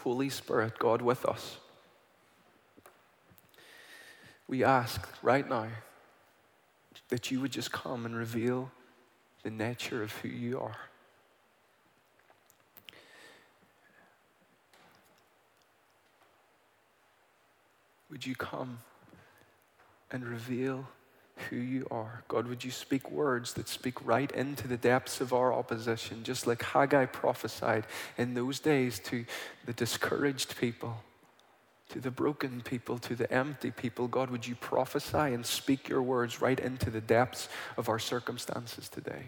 Holy 0.00 0.28
Spirit, 0.28 0.78
God 0.78 1.02
with 1.02 1.24
us 1.26 1.56
we 4.50 4.64
ask 4.64 5.08
right 5.22 5.48
now 5.48 5.68
that 7.08 7.30
you 7.30 7.40
would 7.40 7.52
just 7.52 7.70
come 7.70 8.04
and 8.04 8.16
reveal 8.16 8.68
the 9.44 9.50
nature 9.50 10.02
of 10.02 10.10
who 10.16 10.28
you 10.28 10.58
are. 10.58 10.76
Would 18.10 18.26
you 18.26 18.34
come 18.34 18.80
and 20.10 20.26
reveal 20.26 20.84
who 21.48 21.54
you 21.56 21.86
are? 21.92 22.24
God, 22.26 22.48
would 22.48 22.64
you 22.64 22.72
speak 22.72 23.08
words 23.12 23.52
that 23.54 23.68
speak 23.68 24.04
right 24.04 24.32
into 24.32 24.66
the 24.66 24.76
depths 24.76 25.20
of 25.20 25.32
our 25.32 25.52
opposition, 25.52 26.24
just 26.24 26.48
like 26.48 26.60
Haggai 26.60 27.06
prophesied 27.06 27.86
in 28.18 28.34
those 28.34 28.58
days 28.58 28.98
to 29.04 29.24
the 29.66 29.72
discouraged 29.72 30.56
people? 30.58 31.04
to 31.90 32.00
the 32.00 32.10
broken 32.10 32.60
people, 32.62 32.98
to 32.98 33.16
the 33.16 33.30
empty 33.32 33.70
people. 33.70 34.06
God, 34.08 34.30
would 34.30 34.46
you 34.46 34.54
prophesy 34.54 35.34
and 35.34 35.44
speak 35.44 35.88
your 35.88 36.02
words 36.02 36.40
right 36.40 36.58
into 36.58 36.88
the 36.88 37.00
depths 37.00 37.48
of 37.76 37.88
our 37.88 37.98
circumstances 37.98 38.88
today? 38.88 39.24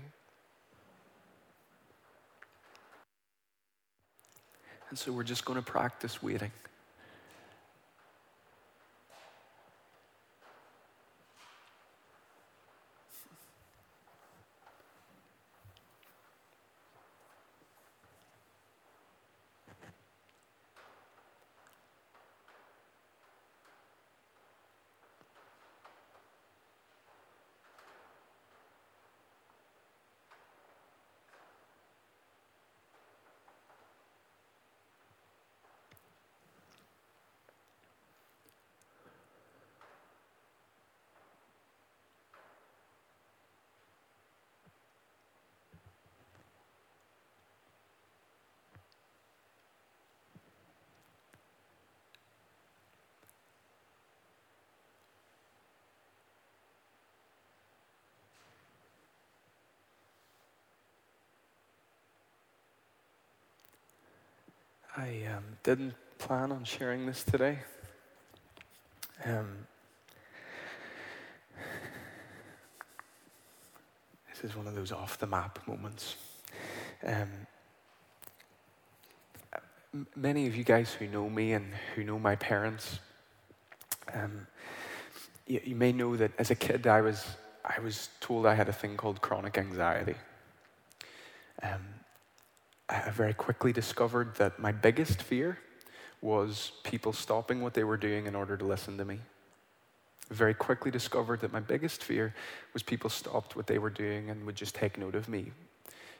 And 4.90 4.98
so 4.98 5.11
we're 5.11 5.25
just 5.25 5.44
going 5.44 5.59
to 5.59 5.64
practice 5.64 6.22
waiting. 6.22 6.51
I 64.97 65.23
um, 65.35 65.45
didn't 65.63 65.95
plan 66.19 66.53
on 66.53 66.65
sharing 66.65 67.07
this 67.07 67.25
today. 67.25 67.61
Um, 69.25 69.67
this 74.35 74.45
is 74.51 74.55
one 74.57 74.67
of 74.67 74.75
those 74.75 74.93
off 74.93 75.19
the 75.19 75.27
map 75.27 75.67
moments. 75.67 76.17
Um, 77.05 77.31
many 80.15 80.47
of 80.47 80.55
you 80.55 80.65
guys 80.65 80.93
who 80.93 81.07
know 81.07 81.31
me 81.31 81.55
and 81.55 81.73
who 81.97 82.05
know 82.05 82.19
my 82.19 82.37
parents, 82.37 82.99
um, 84.13 84.47
you, 85.47 85.61
you 85.65 85.75
may 85.75 85.93
know 85.93 86.17
that 86.17 86.33
as 86.39 86.51
a 86.51 86.55
kid 86.55 86.87
I 86.87 87.01
was, 87.01 87.25
I 87.65 87.81
was 87.81 88.11
told 88.21 88.45
I 88.45 88.53
had 88.55 88.69
a 88.69 88.73
thing 88.75 88.99
called 88.99 89.23
chronic 89.23 89.57
anxiety. 89.57 90.17
Um, 91.63 91.81
I 92.88 93.11
very 93.11 93.35
quickly 93.35 93.73
discovered 93.73 94.37
that 94.37 94.59
my 94.59 94.73
biggest 94.73 95.23
fear 95.23 95.59
was 96.21 96.73
people 96.85 97.13
stopping 97.13 97.61
what 97.63 97.75
they 97.75 97.85
were 97.85 97.96
doing 97.96 98.27
in 98.27 98.35
order 98.35 98.57
to 98.57 98.65
listen 98.65 98.96
to 98.98 99.04
me. 99.04 99.19
I 100.31 100.35
very 100.35 100.54
quickly 100.54 100.90
discovered 100.90 101.40
that 101.40 101.52
my 101.52 101.61
biggest 101.61 102.02
fear 102.02 102.35
was 102.73 102.83
people 102.83 103.11
stopped 103.11 103.57
what 103.57 103.67
they 103.67 103.79
were 103.79 103.90
doing 103.90 104.31
and 104.31 104.46
would 104.46 104.57
just 104.57 104.75
take 104.75 104.98
note 104.98 105.15
of 105.15 105.29
me 105.29 105.52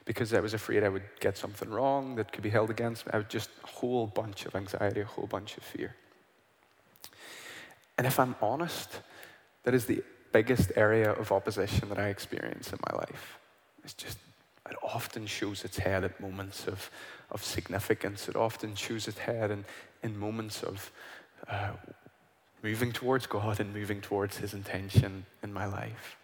because 0.05 0.33
I 0.33 0.41
was 0.41 0.53
afraid 0.53 0.83
I 0.83 0.89
would 0.89 1.03
get 1.21 1.37
something 1.37 1.69
wrong 1.69 2.15
that 2.15 2.33
could 2.33 2.43
be 2.43 2.49
held 2.49 2.69
against 2.69 3.05
me. 3.05 3.11
I 3.13 3.17
was 3.17 3.25
just 3.29 3.49
a 3.63 3.67
whole 3.67 4.05
bunch 4.07 4.45
of 4.45 4.55
anxiety, 4.55 4.99
a 5.01 5.05
whole 5.05 5.27
bunch 5.27 5.55
of 5.57 5.63
fear. 5.63 5.95
And 7.97 8.05
if 8.05 8.19
I'm 8.19 8.35
honest, 8.41 8.99
that 9.63 9.73
is 9.73 9.85
the 9.85 10.03
biggest 10.33 10.73
area 10.75 11.11
of 11.11 11.31
opposition 11.31 11.87
that 11.89 11.99
I 11.99 12.09
experience 12.09 12.73
in 12.73 12.79
my 12.89 12.97
life. 12.97 13.37
It's 13.83 13.93
just 13.93 14.17
it 14.69 14.77
often 14.81 15.27
shows 15.27 15.65
its 15.65 15.77
head 15.77 16.03
at 16.03 16.19
moments 16.21 16.67
of, 16.67 16.89
of 17.31 17.43
significance. 17.43 18.29
It 18.29 18.35
often 18.35 18.75
shows 18.75 19.07
its 19.07 19.17
head 19.19 19.51
in, 19.51 19.65
in 20.01 20.17
moments 20.17 20.63
of 20.63 20.91
uh, 21.49 21.71
moving 22.61 22.91
towards 22.93 23.27
God 23.27 23.59
and 23.59 23.73
moving 23.73 23.99
towards 23.99 24.37
His 24.37 24.53
intention 24.53 25.25
in 25.41 25.53
my 25.53 25.65
life. 25.65 26.15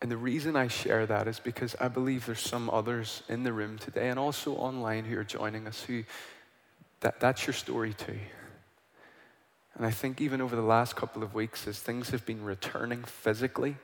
And 0.00 0.10
the 0.12 0.16
reason 0.16 0.54
I 0.54 0.68
share 0.68 1.04
that 1.06 1.26
is 1.26 1.40
because 1.40 1.74
I 1.80 1.88
believe 1.88 2.26
there's 2.26 2.38
some 2.40 2.70
others 2.70 3.24
in 3.28 3.42
the 3.42 3.52
room 3.52 3.78
today 3.78 4.10
and 4.10 4.18
also 4.18 4.52
online 4.54 5.04
who 5.04 5.18
are 5.18 5.24
joining 5.24 5.66
us 5.66 5.82
who 5.82 6.04
that, 7.00 7.18
that's 7.18 7.46
your 7.48 7.54
story 7.54 7.94
too. 7.94 8.18
And 9.74 9.84
I 9.84 9.90
think 9.90 10.20
even 10.20 10.40
over 10.40 10.54
the 10.56 10.62
last 10.62 10.94
couple 10.94 11.22
of 11.24 11.34
weeks, 11.34 11.66
as 11.66 11.78
things 11.80 12.10
have 12.10 12.26
been 12.26 12.44
returning 12.44 13.02
physically, 13.04 13.76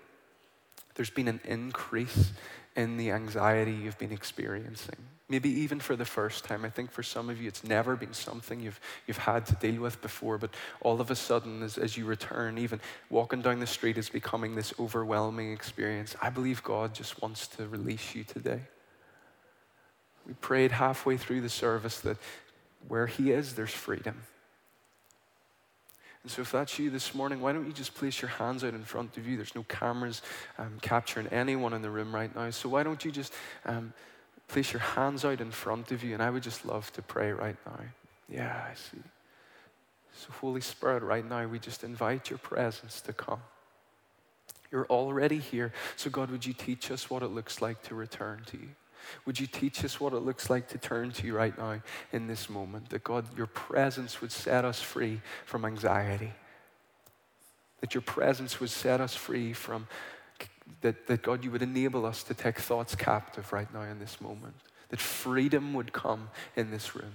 there's 0.95 1.11
been 1.11 1.29
an 1.29 1.41
increase 1.45 2.33
and 2.77 2.99
the 2.99 3.11
anxiety 3.11 3.73
you've 3.73 3.99
been 3.99 4.13
experiencing. 4.13 4.97
Maybe 5.29 5.49
even 5.49 5.81
for 5.81 5.97
the 5.97 6.05
first 6.05 6.45
time. 6.45 6.65
I 6.65 6.71
think 6.71 6.91
for 6.91 7.03
some 7.03 7.31
of 7.31 7.41
you, 7.41 7.49
it's 7.49 7.65
never 7.65 7.97
been 7.97 8.13
something 8.13 8.61
you've, 8.61 8.79
you've 9.07 9.19
had 9.19 9.47
to 9.47 9.55
deal 9.55 9.81
with 9.81 10.03
before, 10.03 10.39
but 10.39 10.51
all 10.81 11.01
of 11.01 11.11
a 11.11 11.15
sudden, 11.17 11.63
as, 11.63 11.79
as 11.79 11.97
you 11.97 12.05
return, 12.05 12.59
even 12.59 12.81
walking 13.11 13.41
down 13.43 13.61
the 13.61 13.67
street 13.67 13.97
is 13.97 14.09
becoming 14.11 14.55
this 14.55 14.75
overwhelming 14.79 15.53
experience. 15.53 16.15
I 16.21 16.31
believe 16.31 16.63
God 16.63 16.95
just 16.95 17.23
wants 17.23 17.47
to 17.49 17.67
release 17.69 18.15
you 18.15 18.25
today. 18.25 18.63
We 20.27 20.35
prayed 20.35 20.73
halfway 20.73 21.17
through 21.17 21.43
the 21.43 21.49
service 21.49 22.01
that 22.01 22.17
where 22.89 23.07
He 23.07 23.31
is, 23.31 23.55
there's 23.55 23.71
freedom. 23.73 24.23
And 26.25 26.33
so, 26.33 26.41
if 26.41 26.53
that's 26.53 26.79
you 26.79 26.89
this 26.89 27.15
morning, 27.15 27.43
why 27.43 27.53
don't 27.53 27.67
you 27.67 27.73
just 27.73 27.95
place 27.95 28.23
your 28.23 28.31
hands 28.31 28.65
out 28.65 28.73
in 28.73 28.83
front 28.83 29.19
of 29.19 29.29
you? 29.29 29.37
There's 29.37 29.55
no 29.55 29.63
cameras 29.65 30.23
um, 30.57 30.79
capturing 30.81 31.27
anyone 31.27 31.75
in 31.75 31.83
the 31.83 31.91
room 31.91 32.15
right 32.15 32.35
now. 32.35 32.49
So, 32.49 32.71
why 32.71 32.83
don't 32.83 33.05
you 33.05 33.13
just 33.13 33.33
um, 33.67 33.93
place 34.49 34.73
your 34.73 34.81
hands 34.81 35.27
out 35.27 35.43
in 35.43 35.51
front 35.51 35.93
of 35.93 36.03
you? 36.03 36.15
And 36.15 36.23
I 36.23 36.31
would 36.31 36.43
just 36.43 36.65
love 36.65 36.91
to 36.95 37.03
pray 37.03 37.31
right 37.33 37.57
now. 37.67 37.79
Yeah, 38.31 38.67
I 38.67 38.73
see. 38.75 39.03
So, 40.15 40.29
Holy 40.41 40.63
Spirit, 40.63 41.03
right 41.03 41.29
now, 41.29 41.47
we 41.47 41.59
just 41.59 41.85
invite 41.85 42.31
your 42.31 42.39
presence 42.39 43.03
to 43.03 43.13
come. 43.13 43.43
You're 44.71 44.87
already 44.87 45.39
here. 45.39 45.75
So, 45.97 46.09
God, 46.09 46.31
would 46.31 46.47
you 46.47 46.55
teach 46.55 46.91
us 46.91 47.11
what 47.11 47.23
it 47.23 47.29
looks 47.29 47.61
like 47.61 47.83
to 47.85 47.95
return 47.95 48.41
to 48.47 48.57
you? 48.57 48.71
Would 49.27 49.41
you 49.41 49.47
teach 49.47 49.85
us 49.85 50.01
what 50.01 50.13
it 50.13 50.21
looks 50.21 50.51
like 50.51 50.69
to 50.69 50.79
turn 50.79 51.11
to 51.13 51.27
you 51.27 51.35
right 51.37 51.57
now 51.57 51.81
in 52.13 52.27
this 52.27 52.49
moment? 52.49 52.91
That 52.91 53.05
God, 53.05 53.25
your 53.37 53.47
presence 53.47 54.21
would 54.21 54.33
set 54.33 54.65
us 54.65 54.81
free 54.81 55.21
from 55.45 55.65
anxiety. 55.65 56.33
That 57.81 57.95
your 57.95 58.03
presence 58.03 58.61
would 58.61 58.71
set 58.71 59.01
us 59.01 59.15
free 59.15 59.53
from, 59.53 59.87
that, 60.81 61.07
that 61.07 61.23
God, 61.23 61.45
you 61.45 61.51
would 61.51 61.63
enable 61.63 62.07
us 62.07 62.23
to 62.25 62.35
take 62.35 62.59
thoughts 62.59 62.95
captive 62.95 63.53
right 63.53 63.73
now 63.73 63.83
in 63.83 63.99
this 63.99 64.21
moment. 64.21 64.55
That 64.89 65.01
freedom 65.01 65.75
would 65.75 65.93
come 65.93 66.31
in 66.57 66.71
this 66.71 66.95
room 66.95 67.13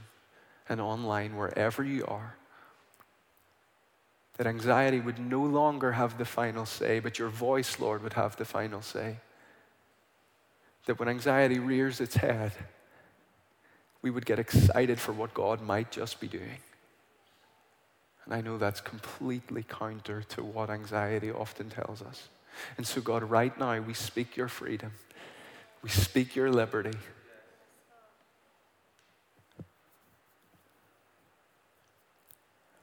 and 0.67 0.79
online, 0.81 1.35
wherever 1.37 1.83
you 1.83 2.05
are 2.07 2.35
that 4.37 4.47
anxiety 4.47 5.01
would 5.01 5.19
no 5.19 5.43
longer 5.43 5.91
have 5.91 6.17
the 6.17 6.23
final 6.23 6.65
say, 6.65 7.01
but 7.01 7.19
your 7.19 7.27
voice, 7.27 7.77
Lord, 7.77 8.01
would 8.03 8.13
have 8.13 8.37
the 8.37 8.45
final 8.45 8.81
say 8.81 9.17
that 10.89 10.97
when 10.97 11.07
anxiety 11.07 11.59
rears 11.59 12.01
its 12.01 12.15
head, 12.15 12.51
we 14.01 14.09
would 14.09 14.25
get 14.25 14.39
excited 14.39 14.99
for 14.99 15.11
what 15.11 15.35
God 15.35 15.61
might 15.61 15.91
just 15.91 16.19
be 16.19 16.27
doing. 16.27 16.57
And 18.25 18.33
I 18.33 18.41
know 18.41 18.57
that's 18.57 18.81
completely 18.81 19.61
counter 19.61 20.23
to 20.29 20.43
what 20.43 20.71
anxiety 20.71 21.29
often 21.31 21.69
tells 21.69 22.01
us. 22.01 22.29
And 22.77 22.87
so, 22.87 23.01
God, 23.01 23.21
right 23.21 23.55
now, 23.59 23.79
we 23.81 23.93
speak 23.93 24.35
your 24.35 24.47
freedom, 24.47 24.91
we 25.83 25.89
speak 25.91 26.35
your 26.35 26.49
liberty. 26.49 26.97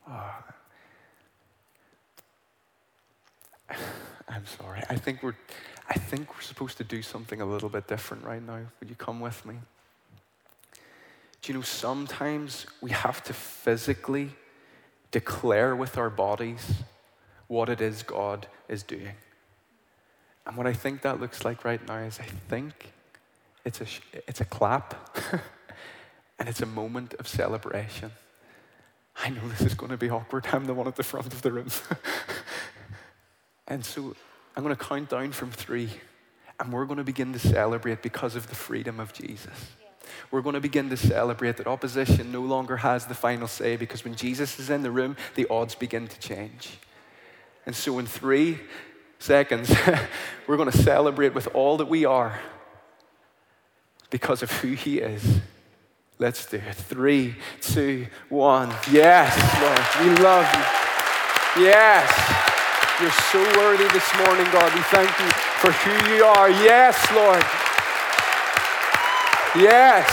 Oh. 0.08 0.44
I'm 4.28 4.44
sorry. 4.46 4.82
I 4.90 4.94
think 4.96 5.22
we're 5.24 5.34
I 5.88 5.94
think 5.94 6.34
we're 6.34 6.40
supposed 6.42 6.78
to 6.78 6.84
do 6.84 7.02
something 7.02 7.40
a 7.40 7.44
little 7.46 7.68
bit 7.68 7.86
different 7.86 8.24
right 8.24 8.42
now. 8.44 8.60
Would 8.80 8.88
you 8.90 8.96
come 8.96 9.20
with 9.20 9.44
me? 9.46 9.54
Do 11.42 11.52
you 11.52 11.58
know 11.58 11.62
sometimes 11.62 12.66
we 12.80 12.90
have 12.90 13.22
to 13.24 13.32
physically 13.32 14.30
declare 15.12 15.76
with 15.76 15.96
our 15.96 16.10
bodies 16.10 16.82
what 17.46 17.68
it 17.68 17.80
is 17.80 18.02
God 18.02 18.48
is 18.68 18.82
doing? 18.82 19.12
And 20.44 20.56
what 20.56 20.66
I 20.66 20.72
think 20.72 21.02
that 21.02 21.20
looks 21.20 21.44
like 21.44 21.64
right 21.64 21.84
now 21.86 21.98
is 21.98 22.18
I 22.18 22.26
think 22.48 22.92
it's 23.64 23.80
a, 23.80 23.86
it's 24.26 24.40
a 24.40 24.44
clap 24.44 25.16
and 26.38 26.48
it's 26.48 26.60
a 26.62 26.66
moment 26.66 27.14
of 27.14 27.28
celebration. 27.28 28.10
I 29.22 29.30
know 29.30 29.46
this 29.48 29.62
is 29.62 29.74
going 29.74 29.90
to 29.92 29.96
be 29.96 30.10
awkward. 30.10 30.46
I'm 30.52 30.64
the 30.64 30.74
one 30.74 30.86
at 30.88 30.96
the 30.96 31.02
front 31.02 31.26
of 31.28 31.42
the 31.42 31.52
room. 31.52 31.68
and 33.68 33.84
so 33.84 34.14
I'm 34.56 34.62
going 34.62 34.74
to 34.74 34.82
count 34.84 35.10
down 35.10 35.32
from 35.32 35.50
three, 35.50 35.90
and 36.58 36.72
we're 36.72 36.86
going 36.86 36.96
to 36.96 37.04
begin 37.04 37.32
to 37.34 37.38
celebrate 37.38 38.02
because 38.02 38.36
of 38.36 38.48
the 38.48 38.54
freedom 38.54 38.98
of 39.00 39.12
Jesus. 39.12 39.52
We're 40.30 40.40
going 40.40 40.54
to 40.54 40.60
begin 40.60 40.88
to 40.88 40.96
celebrate 40.96 41.58
that 41.58 41.66
opposition 41.66 42.32
no 42.32 42.40
longer 42.40 42.78
has 42.78 43.04
the 43.06 43.14
final 43.14 43.48
say 43.48 43.76
because 43.76 44.02
when 44.04 44.14
Jesus 44.14 44.58
is 44.58 44.70
in 44.70 44.82
the 44.82 44.90
room, 44.90 45.16
the 45.34 45.46
odds 45.50 45.74
begin 45.74 46.06
to 46.08 46.18
change. 46.18 46.78
And 47.66 47.76
so, 47.76 47.98
in 47.98 48.06
three 48.06 48.60
seconds, 49.18 49.68
we're 50.46 50.56
going 50.56 50.70
to 50.70 50.78
celebrate 50.78 51.34
with 51.34 51.48
all 51.52 51.76
that 51.78 51.86
we 51.88 52.04
are 52.06 52.40
because 54.08 54.42
of 54.42 54.50
who 54.50 54.68
He 54.68 55.00
is. 55.00 55.40
Let's 56.18 56.46
do 56.46 56.56
it. 56.56 56.74
Three, 56.76 57.36
two, 57.60 58.06
one. 58.30 58.72
Yes, 58.90 59.36
Lord. 59.60 60.08
We 60.18 60.24
love 60.24 61.58
you. 61.58 61.64
Yes. 61.64 62.52
You're 62.98 63.10
so 63.30 63.38
worthy 63.60 63.84
this 63.92 64.08
morning, 64.26 64.46
God. 64.52 64.72
We 64.74 64.80
thank 64.88 65.10
you 65.20 65.28
for 65.60 65.70
who 65.70 66.14
you 66.14 66.24
are. 66.24 66.48
Yes, 66.48 66.96
Lord. 67.12 67.42
Yes. 69.54 70.08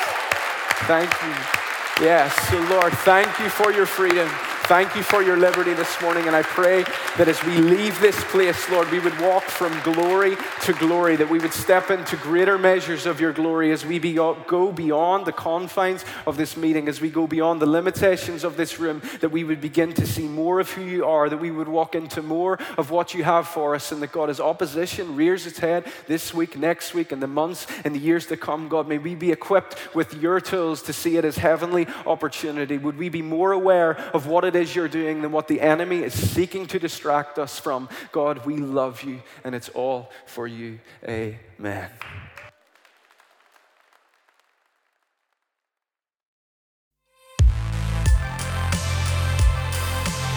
Thank 0.88 1.12
you. 1.20 2.04
Yes. 2.06 2.34
So, 2.48 2.58
Lord, 2.74 2.94
thank 3.04 3.28
you 3.40 3.50
for 3.50 3.74
your 3.74 3.84
freedom. 3.84 4.26
Thank 4.70 4.96
you 4.96 5.02
for 5.02 5.22
your 5.22 5.36
liberty 5.36 5.74
this 5.74 6.00
morning. 6.00 6.28
And 6.28 6.34
I 6.34 6.42
pray 6.42 6.86
that 7.20 7.28
as 7.28 7.44
we 7.44 7.58
leave 7.58 8.00
this 8.00 8.18
place, 8.32 8.70
Lord, 8.70 8.90
we 8.90 8.98
would 8.98 9.20
walk 9.20 9.42
from 9.42 9.78
glory 9.92 10.38
to 10.62 10.72
glory, 10.72 11.16
that 11.16 11.28
we 11.28 11.38
would 11.38 11.52
step 11.52 11.90
into 11.90 12.16
greater 12.16 12.56
measures 12.56 13.04
of 13.04 13.20
your 13.20 13.30
glory 13.34 13.72
as 13.72 13.84
we 13.84 13.98
be- 13.98 14.18
uh, 14.18 14.32
go 14.46 14.72
beyond 14.72 15.26
the 15.26 15.32
confines 15.32 16.02
of 16.26 16.38
this 16.38 16.56
meeting, 16.56 16.88
as 16.88 17.02
we 17.02 17.10
go 17.10 17.26
beyond 17.26 17.60
the 17.60 17.66
limitations 17.68 18.42
of 18.42 18.56
this 18.56 18.80
room, 18.80 19.02
that 19.20 19.28
we 19.28 19.44
would 19.44 19.60
begin 19.60 19.92
to 19.92 20.06
see 20.06 20.26
more 20.26 20.60
of 20.60 20.70
who 20.72 20.80
you 20.82 21.04
are, 21.04 21.28
that 21.28 21.36
we 21.36 21.50
would 21.50 21.68
walk 21.68 21.94
into 21.94 22.22
more 22.22 22.58
of 22.78 22.90
what 22.90 23.12
you 23.12 23.22
have 23.22 23.46
for 23.46 23.74
us, 23.74 23.92
and 23.92 24.00
that 24.00 24.12
God, 24.12 24.30
as 24.30 24.40
opposition 24.40 25.14
rears 25.14 25.46
its 25.46 25.58
head 25.58 25.84
this 26.06 26.32
week, 26.32 26.56
next 26.56 26.94
week, 26.94 27.12
and 27.12 27.20
the 27.20 27.26
months 27.26 27.66
and 27.84 27.94
the 27.94 27.98
years 27.98 28.24
to 28.28 28.36
come, 28.38 28.66
God, 28.70 28.88
may 28.88 28.96
we 28.96 29.14
be 29.14 29.30
equipped 29.30 29.76
with 29.94 30.14
your 30.14 30.40
tools 30.40 30.80
to 30.84 30.94
see 30.94 31.18
it 31.18 31.26
as 31.26 31.36
heavenly 31.36 31.86
opportunity. 32.06 32.78
Would 32.78 32.96
we 32.96 33.10
be 33.10 33.20
more 33.20 33.52
aware 33.52 33.98
of 34.14 34.26
what 34.26 34.46
it 34.46 34.56
is 34.56 34.74
you're 34.74 34.88
doing 34.88 35.20
than 35.20 35.32
what 35.32 35.48
the 35.48 35.60
enemy 35.60 36.02
is 36.02 36.14
seeking 36.14 36.66
to 36.68 36.78
destroy? 36.78 37.09
distract 37.10 37.38
us 37.38 37.58
from. 37.58 37.88
God, 38.12 38.46
we 38.46 38.56
love 38.56 39.02
you, 39.02 39.20
and 39.44 39.54
it's 39.54 39.68
all 39.70 40.10
for 40.26 40.46
you. 40.46 40.80
Amen. 41.06 41.88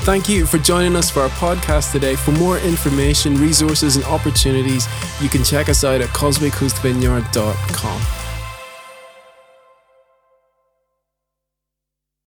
Thank 0.04 0.28
you 0.28 0.46
for 0.46 0.58
joining 0.58 0.98
us 0.98 1.10
for 1.10 1.22
our 1.22 1.30
podcast 1.30 1.94
today. 1.94 2.16
For 2.16 2.32
more 2.32 2.58
information, 2.60 3.40
resources, 3.40 3.96
and 3.96 4.04
opportunities, 4.06 4.86
you 5.22 5.30
can 5.30 5.46
check 5.46 5.70
us 5.70 5.86
out 5.86 6.02
at 6.02 6.10
causewaycoastvineyard.com. 6.10 8.13